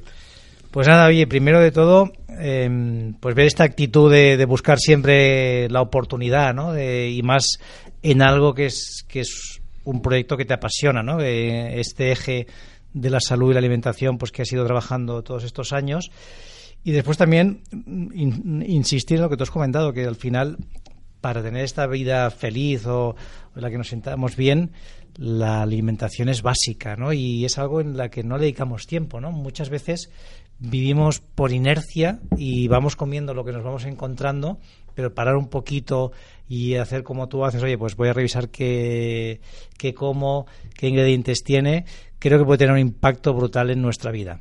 Pues 0.74 0.88
nada, 0.88 1.06
oye, 1.06 1.28
primero 1.28 1.60
de 1.60 1.70
todo, 1.70 2.10
eh, 2.36 3.12
pues 3.20 3.36
ver 3.36 3.46
esta 3.46 3.62
actitud 3.62 4.10
de, 4.10 4.44
buscar 4.44 4.76
siempre 4.80 5.68
la 5.70 5.80
oportunidad, 5.80 6.52
¿no? 6.52 6.72
De- 6.72 7.10
y 7.10 7.22
más 7.22 7.58
en 8.02 8.22
algo 8.22 8.54
que 8.54 8.66
es, 8.66 9.04
que 9.06 9.20
es 9.20 9.60
un 9.84 10.02
proyecto 10.02 10.36
que 10.36 10.44
te 10.44 10.52
apasiona, 10.54 11.00
¿no? 11.04 11.20
Este 11.20 12.10
eje 12.10 12.48
de 12.92 13.08
la 13.10 13.20
salud 13.20 13.50
y 13.50 13.54
la 13.54 13.60
alimentación, 13.60 14.18
pues 14.18 14.32
que 14.32 14.42
has 14.42 14.50
ido 14.52 14.66
trabajando 14.66 15.22
todos 15.22 15.44
estos 15.44 15.72
años. 15.72 16.10
Y 16.82 16.90
después 16.90 17.18
también 17.18 17.62
mm, 17.70 18.08
in- 18.12 18.64
insistir 18.66 19.18
en 19.18 19.22
lo 19.22 19.30
que 19.30 19.36
tú 19.36 19.44
has 19.44 19.52
comentado, 19.52 19.92
que 19.92 20.02
al 20.04 20.16
final, 20.16 20.56
para 21.20 21.40
tener 21.40 21.62
esta 21.64 21.86
vida 21.86 22.28
feliz 22.32 22.84
o, 22.86 23.10
o 23.10 23.16
en 23.54 23.62
la 23.62 23.70
que 23.70 23.78
nos 23.78 23.86
sentamos 23.90 24.34
bien, 24.34 24.72
la 25.16 25.62
alimentación 25.62 26.28
es 26.28 26.42
básica, 26.42 26.96
¿no? 26.96 27.12
Y 27.12 27.44
es 27.44 27.58
algo 27.58 27.80
en 27.80 27.96
la 27.96 28.08
que 28.08 28.24
no 28.24 28.36
le 28.38 28.42
dedicamos 28.46 28.88
tiempo, 28.88 29.20
¿no? 29.20 29.30
Muchas 29.30 29.70
veces 29.70 30.10
vivimos 30.58 31.20
por 31.20 31.52
inercia 31.52 32.20
y 32.36 32.68
vamos 32.68 32.96
comiendo 32.96 33.34
lo 33.34 33.44
que 33.44 33.52
nos 33.52 33.64
vamos 33.64 33.84
encontrando, 33.84 34.58
pero 34.94 35.14
parar 35.14 35.36
un 35.36 35.48
poquito 35.48 36.12
y 36.48 36.76
hacer 36.76 37.02
como 37.02 37.28
tú 37.28 37.44
haces, 37.44 37.62
oye, 37.62 37.78
pues 37.78 37.96
voy 37.96 38.08
a 38.08 38.12
revisar 38.12 38.48
qué, 38.48 39.40
qué 39.78 39.94
como, 39.94 40.46
qué 40.76 40.88
ingredientes 40.88 41.42
tiene, 41.42 41.84
creo 42.18 42.38
que 42.38 42.44
puede 42.44 42.58
tener 42.58 42.74
un 42.74 42.80
impacto 42.80 43.34
brutal 43.34 43.70
en 43.70 43.82
nuestra 43.82 44.10
vida. 44.10 44.40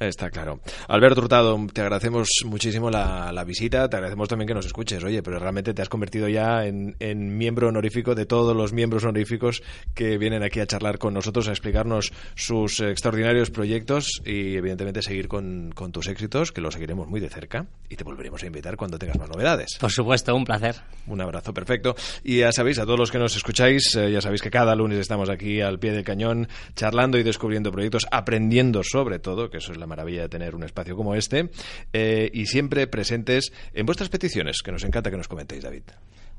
Está 0.00 0.30
claro. 0.30 0.60
Alberto 0.88 1.20
Hurtado, 1.20 1.58
te 1.72 1.80
agradecemos 1.80 2.28
muchísimo 2.44 2.90
la, 2.90 3.30
la 3.32 3.44
visita, 3.44 3.88
te 3.88 3.96
agradecemos 3.96 4.28
también 4.28 4.48
que 4.48 4.54
nos 4.54 4.66
escuches, 4.66 5.02
oye, 5.04 5.22
pero 5.22 5.38
realmente 5.38 5.74
te 5.74 5.82
has 5.82 5.88
convertido 5.88 6.28
ya 6.28 6.66
en, 6.66 6.96
en 6.98 7.38
miembro 7.38 7.68
honorífico 7.68 8.14
de 8.14 8.26
todos 8.26 8.56
los 8.56 8.72
miembros 8.72 9.04
honoríficos 9.04 9.62
que 9.94 10.18
vienen 10.18 10.42
aquí 10.42 10.60
a 10.60 10.66
charlar 10.66 10.98
con 10.98 11.14
nosotros, 11.14 11.48
a 11.48 11.52
explicarnos 11.52 12.12
sus 12.34 12.80
extraordinarios 12.80 13.50
proyectos 13.50 14.22
y 14.24 14.56
evidentemente 14.56 15.02
seguir 15.02 15.28
con, 15.28 15.72
con 15.74 15.92
tus 15.92 16.08
éxitos, 16.08 16.52
que 16.52 16.60
los 16.60 16.74
seguiremos 16.74 17.06
muy 17.06 17.20
de 17.20 17.28
cerca 17.28 17.66
y 17.88 17.96
te 17.96 18.04
volveremos 18.04 18.42
a 18.42 18.46
invitar 18.46 18.76
cuando 18.76 18.98
tengas 18.98 19.18
más 19.18 19.28
novedades. 19.28 19.76
Por 19.78 19.92
supuesto, 19.92 20.34
un 20.34 20.44
placer. 20.44 20.76
Un 21.06 21.20
abrazo 21.20 21.52
perfecto. 21.52 21.94
Y 22.24 22.38
ya 22.38 22.52
sabéis, 22.52 22.78
a 22.78 22.84
todos 22.84 22.98
los 22.98 23.10
que 23.10 23.18
nos 23.18 23.36
escucháis, 23.36 23.94
eh, 23.96 24.10
ya 24.10 24.20
sabéis 24.20 24.42
que 24.42 24.50
cada 24.50 24.74
lunes 24.74 24.98
estamos 24.98 25.28
aquí 25.30 25.60
al 25.60 25.78
pie 25.78 25.92
del 25.92 26.04
cañón, 26.04 26.48
charlando 26.74 27.18
y 27.18 27.22
descubriendo 27.22 27.70
proyectos, 27.70 28.06
aprendiendo 28.10 28.82
sobre 28.82 29.18
todo, 29.18 29.50
que 29.50 29.58
eso 29.58 29.72
es 29.72 29.78
la 29.78 29.86
maravilla 29.92 30.22
de 30.22 30.28
tener 30.28 30.54
un 30.54 30.64
espacio 30.64 30.96
como 30.96 31.14
este, 31.14 31.50
eh, 31.92 32.30
y 32.32 32.46
siempre 32.46 32.86
presentes 32.86 33.52
en 33.74 33.84
vuestras 33.86 34.08
peticiones, 34.08 34.62
que 34.62 34.72
nos 34.72 34.84
encanta 34.84 35.10
que 35.10 35.16
nos 35.18 35.28
comentéis, 35.28 35.62
David. 35.62 35.82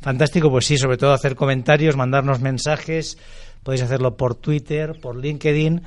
Fantástico, 0.01 0.49
pues 0.49 0.65
sí, 0.65 0.77
sobre 0.77 0.97
todo 0.97 1.13
hacer 1.13 1.35
comentarios, 1.35 1.95
mandarnos 1.95 2.41
mensajes, 2.41 3.17
podéis 3.63 3.83
hacerlo 3.83 4.17
por 4.17 4.35
Twitter, 4.35 4.99
por 4.99 5.15
LinkedIn, 5.15 5.81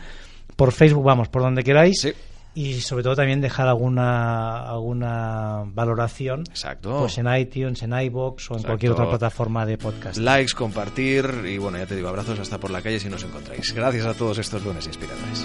por 0.57 0.73
Facebook, 0.73 1.05
vamos, 1.05 1.29
por 1.29 1.43
donde 1.43 1.63
queráis. 1.63 2.01
Sí. 2.01 2.13
Y 2.55 2.81
sobre 2.81 3.03
todo 3.03 3.15
también 3.15 3.43
dejar 3.43 3.69
alguna 3.69 4.61
alguna 4.67 5.65
valoración 5.67 6.45
Exacto. 6.49 7.01
pues 7.01 7.19
en 7.19 7.27
iTunes, 7.37 7.83
en 7.83 7.93
iBox 7.93 8.51
o 8.51 8.55
en 8.55 8.61
Exacto. 8.61 8.67
cualquier 8.69 8.93
otra 8.93 9.11
plataforma 9.11 9.67
de 9.67 9.77
podcast. 9.77 10.17
Likes, 10.17 10.55
compartir 10.55 11.27
y 11.45 11.59
bueno, 11.59 11.77
ya 11.77 11.85
te 11.85 11.95
digo, 11.95 12.09
abrazos 12.09 12.39
hasta 12.39 12.57
por 12.57 12.71
la 12.71 12.81
calle 12.81 12.99
si 12.99 13.11
nos 13.11 13.23
encontráis. 13.25 13.75
Gracias 13.75 14.07
a 14.07 14.15
todos 14.15 14.39
estos 14.39 14.65
lunes 14.65 14.87
inspiradores. 14.87 15.45